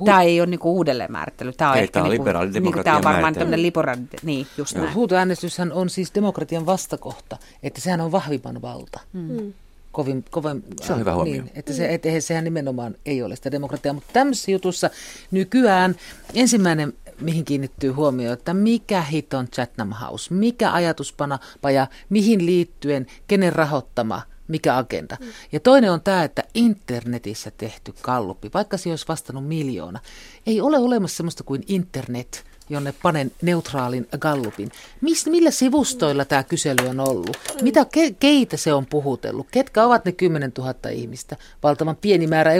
Mutta 0.00 0.10
tämä 0.10 0.22
ei 0.22 0.40
ole 0.40 0.46
niinku 0.46 0.76
uudelleenmäärittely. 0.76 1.52
Tämä 1.52 1.70
on, 1.70 1.78
Ei, 1.78 1.88
tää 1.88 2.02
on 2.02 2.10
niinku, 2.10 2.28
niinku, 2.60 2.82
tämä 2.84 2.96
on 2.96 3.02
varmaan 3.04 3.34
tämmöinen 3.34 3.62
liberaali, 3.62 4.00
niin 4.22 4.46
just 4.58 4.76
näin. 4.76 4.94
Huutoäänestyshän 4.94 5.72
on 5.72 5.90
siis 5.90 6.14
demokratian 6.14 6.66
vastakohta, 6.66 7.36
että 7.62 7.80
sehän 7.80 8.00
on 8.00 8.12
vahvimman 8.12 8.62
valta. 8.62 9.00
Mm. 9.12 9.52
Kovin, 9.92 10.24
kovin, 10.30 10.64
Se 10.82 10.92
on 10.92 10.98
hyvä 10.98 11.14
huomio. 11.14 11.32
Niin, 11.32 11.50
että 11.54 11.72
se, 11.72 11.94
et, 11.94 12.02
sehän 12.20 12.44
nimenomaan 12.44 12.94
ei 13.06 13.22
ole 13.22 13.36
sitä 13.36 13.52
demokratiaa, 13.52 13.94
mutta 13.94 14.10
tämmöisessä 14.12 14.50
jutussa 14.50 14.90
nykyään 15.30 15.94
ensimmäinen, 16.34 16.92
mihin 17.20 17.44
kiinnittyy 17.44 17.90
huomio, 17.90 18.32
että 18.32 18.54
mikä 18.54 19.02
hit 19.02 19.34
on 19.34 19.48
Chatham 19.48 19.92
House, 19.92 20.34
mikä 20.34 20.72
ajatuspaja, 20.72 21.86
mihin 22.08 22.46
liittyen, 22.46 23.06
kenen 23.26 23.52
rahoittama, 23.52 24.22
mikä 24.48 24.76
agenda. 24.76 25.16
Ja 25.52 25.60
toinen 25.60 25.92
on 25.92 26.00
tämä, 26.00 26.24
että 26.24 26.44
internetissä 26.54 27.50
tehty 27.50 27.94
kalluppi, 28.02 28.50
vaikka 28.54 28.76
se 28.76 28.90
olisi 28.90 29.08
vastannut 29.08 29.46
miljoona, 29.46 30.00
ei 30.46 30.60
ole 30.60 30.78
olemassa 30.78 31.16
sellaista 31.16 31.44
kuin 31.44 31.62
internet, 31.66 32.44
jonne 32.68 32.94
panen 33.02 33.32
neutraalin 33.42 34.08
gallupin. 34.18 34.70
Mis, 35.00 35.26
millä 35.26 35.50
sivustoilla 35.50 36.24
tämä 36.24 36.42
kysely 36.42 36.88
on 36.88 37.00
ollut? 37.00 37.36
Mitä, 37.62 37.86
ke, 37.92 38.14
keitä 38.20 38.56
se 38.56 38.72
on 38.72 38.86
puhutellut? 38.86 39.46
Ketkä 39.50 39.84
ovat 39.84 40.04
ne 40.04 40.12
10 40.12 40.52
000 40.58 40.74
ihmistä? 40.92 41.36
Valtavan 41.62 41.96
pieni 41.96 42.26
määrä 42.26 42.52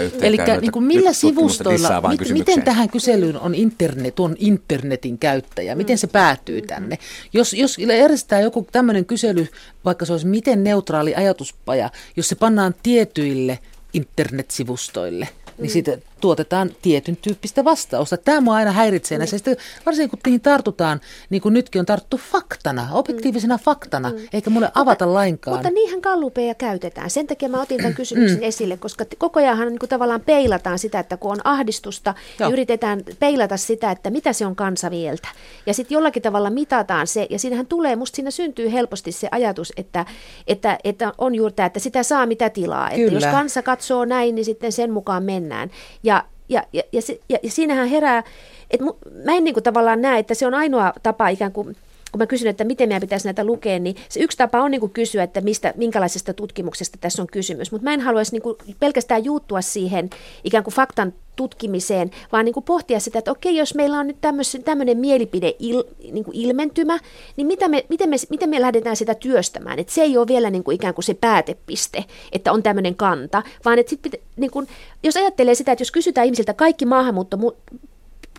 yhteenkään 0.00 0.58
Eli 0.58 0.60
niin 0.60 0.72
kuin 0.72 0.84
millä 0.84 1.12
sivustoilla, 1.12 2.02
mit, 2.08 2.28
miten 2.32 2.62
tähän 2.62 2.88
kyselyyn 2.88 3.40
on 3.40 3.54
internet, 3.54 4.20
on 4.20 4.36
internetin 4.38 5.18
käyttäjä? 5.18 5.74
Miten 5.74 5.98
se 5.98 6.06
päätyy 6.06 6.62
tänne? 6.62 6.98
Jos, 7.32 7.54
jos 7.54 7.78
järjestetään 7.78 8.42
joku 8.42 8.66
tämmöinen 8.72 9.04
kysely, 9.04 9.48
vaikka 9.84 10.04
se 10.04 10.12
olisi 10.12 10.26
miten 10.26 10.64
neutraali 10.64 11.14
ajatuspaja, 11.14 11.90
jos 12.16 12.28
se 12.28 12.34
pannaan 12.34 12.74
tietyille 12.82 13.58
internetsivustoille, 13.94 15.28
niin 15.58 15.70
siitä 15.70 15.98
tuotetaan 16.22 16.70
tietyn 16.82 17.16
tyyppistä 17.16 17.64
vastausta. 17.64 18.16
Tämä 18.16 18.40
mua 18.40 18.54
aina 18.54 18.72
häiritsee 18.72 19.18
näissä. 19.18 19.38
Sitten 19.38 19.56
varsinkin 19.86 20.10
kun 20.10 20.18
niihin 20.26 20.40
tartutaan, 20.40 21.00
niin 21.30 21.42
kuin 21.42 21.54
nytkin 21.54 21.80
on 21.80 21.86
tarttu 21.86 22.20
faktana, 22.32 22.88
objektiivisena 22.92 23.58
faktana, 23.58 24.12
eikä 24.32 24.50
mulle 24.50 24.70
avata 24.74 25.14
lainkaan. 25.14 25.56
Mutta 25.56 25.70
niinhän 25.70 26.00
kallupeja 26.00 26.54
käytetään. 26.54 27.10
Sen 27.10 27.26
takia 27.26 27.48
mä 27.48 27.62
otin 27.62 27.76
tämän 27.76 27.94
kysymyksen 27.94 28.42
esille, 28.42 28.76
koska 28.76 29.04
koko 29.18 29.40
ajan 29.40 29.58
niin 29.58 29.78
kuin 29.78 29.88
tavallaan 29.88 30.20
peilataan 30.20 30.78
sitä, 30.78 30.98
että 30.98 31.16
kun 31.16 31.32
on 31.32 31.40
ahdistusta, 31.44 32.14
Joo. 32.38 32.48
niin 32.48 32.52
yritetään 32.52 33.02
peilata 33.18 33.56
sitä, 33.56 33.90
että 33.90 34.10
mitä 34.10 34.32
se 34.32 34.46
on 34.46 34.56
kansa 34.56 34.90
mieltä. 34.90 35.28
Ja 35.66 35.74
sitten 35.74 35.94
jollakin 35.94 36.22
tavalla 36.22 36.50
mitataan 36.50 37.06
se, 37.06 37.26
ja 37.30 37.38
siinähän 37.38 37.66
tulee, 37.66 37.96
musta 37.96 38.16
siinä 38.16 38.30
syntyy 38.30 38.72
helposti 38.72 39.12
se 39.12 39.28
ajatus, 39.30 39.72
että, 39.76 40.06
että, 40.46 40.78
että 40.84 41.12
on 41.18 41.34
juuri 41.34 41.54
tämä, 41.54 41.66
että 41.66 41.80
sitä 41.80 42.02
saa 42.02 42.26
mitä 42.26 42.50
tilaa. 42.50 42.90
Että 42.90 42.96
Kyllä. 42.96 43.26
jos 43.26 43.26
kansa 43.26 43.62
katsoo 43.62 44.04
näin, 44.04 44.34
niin 44.34 44.44
sitten 44.44 44.72
sen 44.72 44.90
mukaan 44.92 45.22
mennään. 45.22 45.70
Ja 46.02 46.11
ja, 46.48 46.62
ja, 46.72 46.82
ja, 46.92 47.02
se, 47.02 47.20
ja, 47.28 47.38
ja 47.42 47.50
siinähän 47.50 47.88
herää, 47.88 48.22
että 48.70 48.86
mä 49.24 49.36
en 49.36 49.44
niin 49.44 49.54
kuin 49.54 49.64
tavallaan 49.64 50.02
näe, 50.02 50.18
että 50.18 50.34
se 50.34 50.46
on 50.46 50.54
ainoa 50.54 50.92
tapa 51.02 51.28
ikään 51.28 51.52
kuin 51.52 51.76
kun 52.12 52.18
mä 52.18 52.26
kysyn, 52.26 52.48
että 52.48 52.64
miten 52.64 52.88
meidän 52.88 53.00
pitäisi 53.00 53.26
näitä 53.26 53.44
lukea, 53.44 53.78
niin 53.78 53.96
se 54.08 54.20
yksi 54.20 54.38
tapa 54.38 54.62
on 54.62 54.70
niin 54.70 54.80
kuin 54.80 54.92
kysyä, 54.92 55.22
että 55.22 55.40
mistä, 55.40 55.74
minkälaisesta 55.76 56.34
tutkimuksesta 56.34 56.98
tässä 57.00 57.22
on 57.22 57.28
kysymys. 57.28 57.72
Mutta 57.72 57.84
mä 57.84 57.94
en 57.94 58.00
haluaisi 58.00 58.32
niin 58.32 58.42
kuin 58.42 58.56
pelkästään 58.80 59.24
juuttua 59.24 59.60
siihen 59.60 60.10
ikään 60.44 60.64
kuin 60.64 60.74
faktan 60.74 61.12
tutkimiseen, 61.36 62.10
vaan 62.32 62.44
niin 62.44 62.52
kuin 62.52 62.64
pohtia 62.64 63.00
sitä, 63.00 63.18
että 63.18 63.30
okei, 63.30 63.56
jos 63.56 63.74
meillä 63.74 63.98
on 63.98 64.06
nyt 64.06 64.16
tämmöinen 64.64 64.98
mielipide 64.98 65.54
il, 65.58 65.84
niin 66.12 66.24
kuin 66.24 66.36
ilmentymä, 66.36 66.98
niin 67.36 67.46
mitä 67.46 67.68
me, 67.68 67.84
miten, 67.88 68.08
me, 68.08 68.16
miten 68.30 68.50
me 68.50 68.60
lähdetään 68.60 68.96
sitä 68.96 69.14
työstämään? 69.14 69.78
Että 69.78 69.92
se 69.92 70.02
ei 70.02 70.16
ole 70.16 70.26
vielä 70.26 70.50
niin 70.50 70.64
kuin 70.64 70.74
ikään 70.74 70.94
kuin 70.94 71.04
se 71.04 71.14
päätepiste, 71.14 72.04
että 72.32 72.52
on 72.52 72.62
tämmöinen 72.62 72.94
kanta, 72.94 73.42
vaan 73.64 73.78
että 73.78 73.90
sit 73.90 74.02
pitä, 74.02 74.16
niin 74.36 74.50
kuin, 74.50 74.68
jos 75.02 75.16
ajattelee 75.16 75.54
sitä, 75.54 75.72
että 75.72 75.82
jos 75.82 75.92
kysytään 75.92 76.24
ihmisiltä 76.24 76.54
kaikki 76.54 76.86
maahanmuutto, 76.86 77.36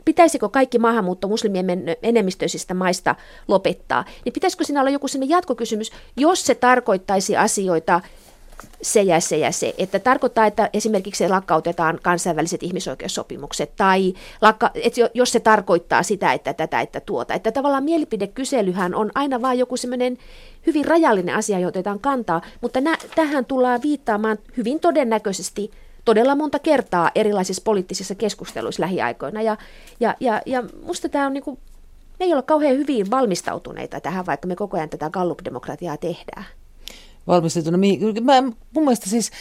pitäisikö 0.05 0.49
kaikki 0.49 0.79
maahanmuutto 0.79 1.27
muslimien 1.27 1.67
enemmistöisistä 2.03 2.73
maista 2.73 3.15
lopettaa, 3.47 4.05
niin 4.25 4.33
pitäisikö 4.33 4.63
siinä 4.63 4.79
olla 4.81 4.89
joku 4.89 5.07
sinne 5.07 5.25
jatkokysymys, 5.29 5.91
jos 6.17 6.45
se 6.45 6.55
tarkoittaisi 6.55 7.37
asioita 7.37 8.01
se 8.81 9.01
ja 9.01 9.19
se 9.19 9.37
ja 9.37 9.51
se. 9.51 9.73
Että 9.77 9.99
tarkoittaa, 9.99 10.45
että 10.45 10.69
esimerkiksi 10.73 11.29
lakkautetaan 11.29 11.99
kansainväliset 12.03 12.63
ihmisoikeussopimukset, 12.63 13.75
tai 13.75 14.13
lakka, 14.41 14.71
että 14.75 15.01
jo- 15.01 15.09
jos 15.13 15.31
se 15.31 15.39
tarkoittaa 15.39 16.03
sitä, 16.03 16.33
että 16.33 16.53
tätä, 16.53 16.81
että 16.81 16.99
tuota. 16.99 17.33
Että 17.33 17.51
tavallaan 17.51 17.83
mielipidekyselyhän 17.83 18.95
on 18.95 19.11
aina 19.15 19.41
vain 19.41 19.59
joku 19.59 19.77
semmoinen 19.77 20.17
hyvin 20.67 20.85
rajallinen 20.85 21.35
asia, 21.35 21.59
jota 21.59 21.67
otetaan 21.67 21.99
kantaa, 21.99 22.41
mutta 22.61 22.81
nä, 22.81 22.97
tähän 23.15 23.45
tullaan 23.45 23.81
viittaamaan 23.81 24.37
hyvin 24.57 24.79
todennäköisesti 24.79 25.71
todella 26.05 26.35
monta 26.35 26.59
kertaa 26.59 27.11
erilaisissa 27.15 27.61
poliittisissa 27.65 28.15
keskusteluissa 28.15 28.81
lähiaikoina. 28.81 29.41
Ja, 29.41 29.57
ja, 29.99 30.15
ja, 30.19 30.41
ja 30.45 30.63
musta 30.85 31.09
tämä 31.09 31.25
on 31.25 31.33
niinku, 31.33 31.59
me 32.19 32.25
ei 32.25 32.31
olla 32.33 32.41
kauhean 32.41 32.77
hyvin 32.77 33.11
valmistautuneita 33.11 33.99
tähän, 33.99 34.25
vaikka 34.25 34.47
me 34.47 34.55
koko 34.55 34.77
ajan 34.77 34.89
tätä 34.89 35.09
Gallup-demokratiaa 35.09 35.97
tehdään. 35.97 36.45
valmistetuna. 37.27 37.77
mihin- 37.77 38.23
Mä, 38.25 38.41
mun 38.41 38.83
mielestä 38.83 39.09
siis, 39.09 39.31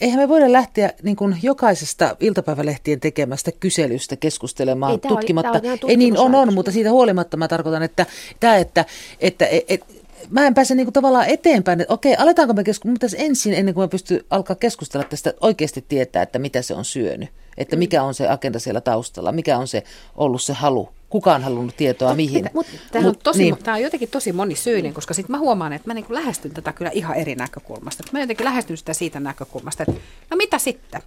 eihän 0.00 0.20
me 0.20 0.28
voida 0.28 0.52
lähteä 0.52 0.92
niin 1.02 1.16
kuin 1.16 1.36
jokaisesta 1.42 2.16
iltapäivälehtien 2.20 3.00
tekemästä 3.00 3.52
kyselystä 3.52 4.16
keskustelemaan 4.16 4.92
Ei, 4.92 4.98
oli- 5.04 5.08
tutkimatta. 5.08 5.60
ihan 5.64 5.78
Ei 5.88 5.96
niin, 5.96 6.18
on, 6.18 6.34
on, 6.34 6.54
mutta 6.54 6.72
siitä 6.72 6.90
huolimatta 6.90 7.36
mä 7.36 7.48
tarkoitan, 7.48 7.82
että 7.82 8.06
tämä, 8.40 8.56
että, 8.56 8.84
että 9.20 9.46
et, 9.46 9.64
et, 9.68 9.84
mä 10.30 10.46
en 10.46 10.54
pääse 10.54 10.74
niinku 10.74 10.92
tavallaan 10.92 11.26
eteenpäin, 11.26 11.80
että 11.80 11.94
okei, 11.94 12.16
aletaanko 12.16 12.54
me 12.54 12.64
keskustella, 12.64 12.92
mutta 12.92 13.16
ensin 13.18 13.54
ennen 13.54 13.74
kuin 13.74 13.84
mä 13.84 13.88
pystyn 13.88 14.24
alkaa 14.30 14.56
keskustella 14.56 15.04
tästä, 15.04 15.34
oikeasti 15.40 15.84
tietää, 15.88 16.22
että 16.22 16.38
mitä 16.38 16.62
se 16.62 16.74
on 16.74 16.84
syönyt, 16.84 17.28
että 17.56 17.76
Mm. 17.76 17.78
mikä 17.78 18.02
on 18.02 18.14
se 18.14 18.28
agenda 18.28 18.58
siellä 18.58 18.80
taustalla, 18.80 19.32
mikä 19.32 19.58
on 19.58 19.68
se 19.68 19.82
ollut 20.16 20.42
se 20.42 20.52
halu, 20.52 20.88
kuka 21.10 21.34
on 21.34 21.42
halunnut 21.42 21.76
tietoa 21.76 22.14
mihin. 22.14 22.50
Mut, 22.54 22.66
Tämä 22.92 23.06
on, 23.08 23.14
Mut- 23.14 23.20
tosi, 23.22 23.42
niin. 23.42 23.56
tämä 23.62 23.74
on 23.76 23.82
jotenkin 23.82 24.08
tosi 24.10 24.32
monisyinen, 24.32 24.94
koska 24.94 25.14
sitten 25.14 25.34
mä 25.36 25.38
huomaan, 25.40 25.72
että 25.72 25.88
mä 25.88 25.94
niin 25.94 26.04
lähestyn 26.08 26.54
tätä 26.54 26.72
kyllä 26.72 26.90
ihan 26.94 27.16
eri 27.16 27.34
näkökulmasta. 27.34 28.04
Mä 28.12 28.20
jotenkin 28.20 28.44
lähestyn 28.44 28.76
sitä 28.76 28.94
siitä 28.94 29.20
näkökulmasta, 29.20 29.82
että 29.88 30.00
no 30.30 30.36
mitä 30.36 30.58
sitten? 30.58 31.02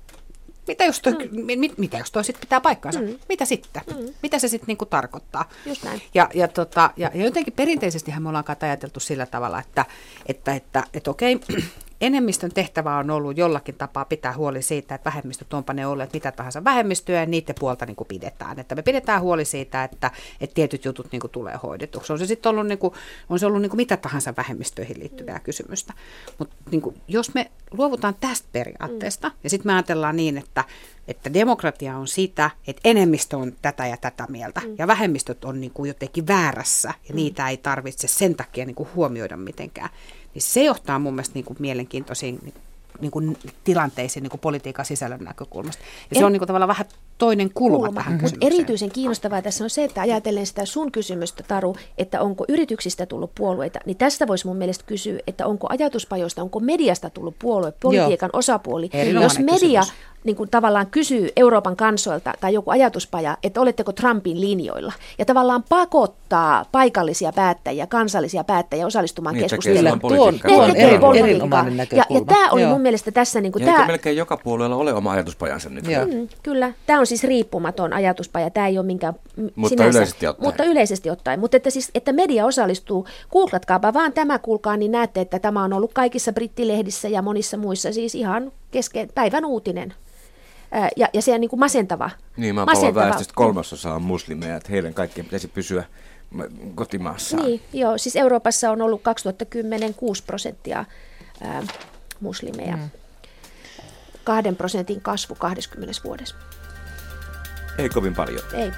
Mitä 0.68 0.84
jos 0.84 1.00
toi, 1.00 1.14
mm. 1.14 1.60
mit, 1.60 1.78
mitä 1.78 1.98
jos 1.98 2.12
toi 2.12 2.24
sitten 2.24 2.42
pitää 2.42 2.62
paikkaansa? 2.62 3.00
Mm. 3.00 3.20
Mitä 3.30 3.46
sitten? 3.46 3.82
Mm. 3.88 4.14
Mitä 4.24 4.40
se 4.40 4.48
sitten 4.48 4.68
niinku 4.68 4.86
tarkoittaa? 4.86 5.50
Just 5.66 5.84
näin. 5.84 6.02
Ja, 6.14 6.30
ja, 6.34 6.48
tota, 6.48 6.92
ja, 6.98 7.12
ja 7.14 7.24
jotenkin 7.24 7.54
perinteisestihän 7.54 8.24
me 8.24 8.30
ollaan 8.30 8.46
ajateltu 8.62 9.00
sillä 9.00 9.26
tavalla, 9.26 9.60
että, 9.60 9.86
että, 10.26 10.56
että, 10.56 10.84
että 10.94 11.12
okei, 11.12 11.40
enemmistön 12.02 12.52
tehtävä 12.54 12.98
on 12.98 13.12
ollut 13.12 13.38
jollakin 13.38 13.76
tapaa 13.76 14.06
pitää 14.06 14.34
huoli 14.34 14.62
siitä, 14.62 14.96
että 14.96 15.10
vähemmistöt 15.10 15.54
onpa 15.54 15.74
ne 15.74 15.88
olleet 15.88 16.14
mitä 16.14 16.32
tahansa 16.32 16.64
vähemmistöä 16.64 17.20
ja 17.20 17.26
niiden 17.26 17.56
puolta 17.60 17.86
niin 17.86 17.96
kuin 17.96 18.08
pidetään. 18.08 18.60
Että 18.60 18.76
me 18.76 18.82
pidetään 18.82 19.22
huoli 19.22 19.46
siitä, 19.46 19.84
että, 19.84 20.12
että 20.42 20.54
tietyt 20.54 20.86
jutut 20.86 21.12
niin 21.12 21.20
kuin 21.20 21.32
tulee 21.32 21.60
hoidetuksi. 21.64 22.14
On 22.14 22.20
se 22.20 22.26
sitten 22.26 22.50
ollut, 22.50 22.68
niin 22.68 22.78
kuin, 22.78 22.94
on 23.30 23.40
se 23.40 23.46
ollut 23.46 23.62
niin 23.62 23.70
kuin 23.70 23.78
mitä 23.78 23.98
tahansa 23.98 24.34
vähemmistöihin 24.38 25.00
liittyvää 25.00 25.40
kysymystä. 25.40 25.94
Mutta 26.40 26.56
niin 26.72 26.82
kuin, 26.82 27.02
jos 27.08 27.34
me 27.34 27.52
luovutaan 27.72 28.16
tästä 28.20 28.48
periaatteesta 28.52 29.32
ja 29.44 29.50
sitten 29.50 29.70
me 29.70 29.74
ajatellaan 29.74 30.16
niin, 30.16 30.38
että, 30.38 30.64
että 31.08 31.34
demokratia 31.34 31.98
on 31.98 32.08
sitä, 32.08 32.52
että 32.68 32.82
enemmistö 32.84 33.38
on 33.38 33.52
tätä 33.62 33.88
ja 33.88 33.98
tätä 33.98 34.26
mieltä 34.30 34.62
ja 34.78 34.88
vähemmistöt 34.88 35.46
on 35.46 35.62
niin 35.62 35.72
kuin 35.74 35.88
jotenkin 35.88 36.28
väärässä 36.28 36.94
ja 37.10 37.16
niitä 37.16 37.50
ei 37.50 37.58
tarvitse 37.58 38.08
sen 38.08 38.36
takia 38.36 38.66
niin 38.66 38.76
kuin 38.76 38.90
huomioida 38.96 39.38
mitenkään, 39.38 39.90
niin 40.34 40.42
se 40.42 40.64
johtaa 40.64 41.00
mun 41.00 41.14
mielestä 41.14 41.34
niin 41.34 41.46
kuin 41.46 41.58
mielenkiintoisiin 41.60 42.40
niin- 43.02 43.12
kuin 43.12 43.38
tilanteisiin 43.64 44.24
niin 44.24 44.30
kuin 44.32 44.42
politiikan 44.42 44.86
sisällön 44.86 45.20
näkökulmasta. 45.20 45.84
Ja 46.10 46.16
se 46.16 46.20
En- 46.20 46.26
on 46.26 46.32
niin 46.32 46.40
kuin 46.40 46.48
tavallaan 46.48 46.68
vähän 46.68 46.86
toinen 47.18 47.52
kulma, 47.54 47.78
kulma. 47.78 47.94
tähän 47.94 48.20
Mutta 48.22 48.38
erityisen 48.42 48.92
kiinnostavaa 48.92 49.42
tässä 49.42 49.64
on 49.64 49.70
se, 49.70 49.84
että 49.84 50.02
ajatellen 50.02 50.46
sitä 50.46 50.66
sun 50.66 50.92
kysymystä, 50.92 51.44
Taru, 51.48 51.76
että 51.98 52.22
onko 52.22 52.46
yrityksistä 52.50 53.06
tullut 53.06 53.32
puolueita, 53.36 53.80
niin 53.86 53.98
tästä 53.98 54.28
voisi 54.28 54.48
mun 54.48 54.58
mielestä 54.58 54.84
kysyä, 54.88 55.20
että 55.28 55.48
onko 55.48 55.68
ajatuspajoista, 55.70 56.42
onko 56.42 56.60
mediasta 56.60 57.10
tullut 57.10 57.36
puolue, 57.40 57.74
politiikan 57.82 58.30
osapuoli. 58.34 58.90
Erinomainen 58.94 59.46
Jos 59.48 59.62
media 59.62 59.82
kysymys. 59.82 60.00
Niin 60.24 60.36
kuin 60.36 60.50
tavallaan 60.50 60.88
kysyy 60.88 61.30
Euroopan 61.36 61.76
kansoilta 61.76 62.34
tai 62.42 62.54
joku 62.54 62.70
ajatuspaja, 62.72 63.38
että 63.44 63.62
oletteko 63.62 63.92
Trumpin 63.92 64.42
linjoilla. 64.42 64.94
Ja 65.18 65.26
tavallaan 65.26 65.64
pakottaa 65.70 66.66
paikallisia 66.72 67.32
päättäjiä, 67.32 67.88
kansallisia 67.88 68.44
päättäjiä 68.44 68.86
osallistumaan 68.86 69.36
Niin, 69.36 69.44
keskusteluun. 69.44 69.84
tekee 69.84 69.92
Kyllä, 70.00 70.16
tuo 70.16 70.26
on, 70.28 70.34
politiikkaa. 70.40 70.52
tuo 70.52 70.62
on 70.62 70.68
Ne 70.68 70.74
tekee 70.74 70.96
eri, 70.96 71.20
erinomainen 71.20 71.72
Ja, 71.74 71.78
näkökulma. 71.78 72.20
ja 72.20 72.26
tämä 72.26 72.52
oli 72.52 72.62
Joo. 72.62 72.72
mun 72.72 72.82
mielestä 72.82 73.12
tässä, 73.12 73.42
niin 73.42 73.52
kuin, 73.52 73.66
Ja 73.66 73.74
tämä, 73.74 73.88
melkein 73.88 74.18
joka 74.18 74.38
puolueella 74.38 74.76
ole 74.76 74.94
oma 74.94 75.12
ajatuspajansa 75.12 75.70
nyt? 75.70 75.88
Joo. 75.88 76.06
Mm, 76.06 76.28
kyllä, 76.44 76.74
tämä 76.86 77.00
on 77.00 77.08
siis 77.08 77.24
riippumaton 77.24 77.94
ajatuspaja, 77.94 78.50
tämä 78.50 78.68
ei 78.68 78.78
ole 78.78 78.86
minkään 78.86 79.14
Mutta 79.56 79.86
yleisesti 79.86 80.28
ottaen. 80.28 80.48
Mutta 80.48 80.64
yleisesti 80.64 81.10
ottaen, 81.10 81.40
mutta 81.40 81.58
että, 81.58 81.70
siis, 81.70 81.92
että 81.96 82.14
media 82.14 82.46
osallistuu, 82.46 83.08
googlatkaapa 83.32 83.94
vaan 83.94 84.14
tämä 84.14 84.40
kuulkaa, 84.40 84.78
niin 84.78 84.92
näette, 84.92 85.22
että 85.22 85.40
tämä 85.40 85.64
on 85.64 85.74
ollut 85.74 85.94
kaikissa 85.94 86.34
brittilehdissä 86.34 87.08
ja 87.08 87.22
monissa 87.22 87.58
muissa, 87.58 87.94
siis 87.94 88.16
ihan 88.16 88.52
kesken 88.72 89.10
päivän 89.16 89.46
uutinen. 89.46 89.94
Ja, 90.98 91.08
ja 91.14 91.22
se 91.22 91.34
on 91.34 91.42
niin 91.42 91.50
kuin 91.50 91.60
masentava. 91.60 92.10
Niin, 92.38 92.56
maapallon 92.56 92.96
väestöstä 92.96 93.34
kolmasosa 93.36 93.94
on 93.94 94.02
muslimeja, 94.02 94.56
että 94.56 94.72
heidän 94.72 94.94
kaikkien 94.94 95.26
pitäisi 95.26 95.48
pysyä 95.48 95.84
kotimaassaan. 96.76 97.46
Niin, 97.46 97.62
joo, 97.74 97.98
siis 97.98 98.16
Euroopassa 98.16 98.72
on 98.72 98.82
ollut 98.82 99.02
2010 99.02 99.94
6 99.94 100.24
prosenttia 100.24 100.86
ää, 101.42 101.64
muslimeja. 102.20 102.78
Mm. 102.78 102.90
Kahden 104.24 104.56
prosentin 104.56 105.02
kasvu 105.02 105.36
20 105.36 106.02
vuodessa. 106.04 106.36
Ei 107.78 107.90
kovin 107.90 108.16
paljon. 108.16 108.44
Ei. 108.54 108.72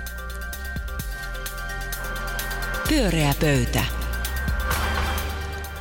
Pyöreä 2.89 3.33
pöytä. 3.39 3.83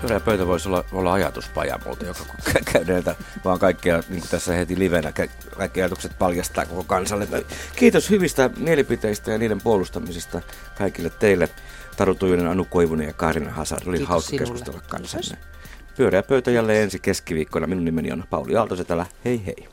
Pyöreä 0.02 0.20
pöytä 0.20 0.46
voisi 0.46 0.68
olla, 0.68 0.84
olla 0.92 1.12
ajatuspaja 1.12 1.78
muuten, 1.84 2.08
joka 2.08 2.20
kun 2.24 2.34
kä- 2.54 2.72
käy 2.72 2.84
näitä 2.84 3.16
vaan 3.44 3.58
kaikkea, 3.58 4.02
niin 4.08 4.20
kuin 4.20 4.30
tässä 4.30 4.52
heti 4.54 4.78
livenä, 4.78 5.12
kaikki 5.56 5.80
ajatukset 5.80 6.18
paljastaa 6.18 6.66
koko 6.66 6.84
kansalle. 6.84 7.28
Kiitos 7.76 8.10
hyvistä 8.10 8.50
mielipiteistä 8.56 9.30
ja 9.30 9.38
niiden 9.38 9.60
puolustamisesta 9.60 10.40
kaikille 10.78 11.10
teille. 11.10 11.48
Taru 11.96 12.14
Tujunen, 12.14 12.46
Anu 12.46 12.64
Koivunen 12.64 13.06
ja 13.06 13.12
Kaarina 13.12 13.50
Hazard. 13.50 13.86
Oli 13.86 13.96
Kiitos 13.96 14.08
hauska 14.08 14.28
sinulle. 14.30 14.44
keskustella 14.52 14.80
kanssanne. 14.88 15.38
Pyöreä 15.96 16.22
pöytä 16.22 16.50
jälleen 16.50 16.82
ensi 16.82 16.98
keskiviikkona. 16.98 17.66
Minun 17.66 17.84
nimeni 17.84 18.12
on 18.12 18.24
Pauli 18.30 18.56
Aaltosetälä. 18.56 19.06
Hei 19.24 19.46
hei. 19.46 19.68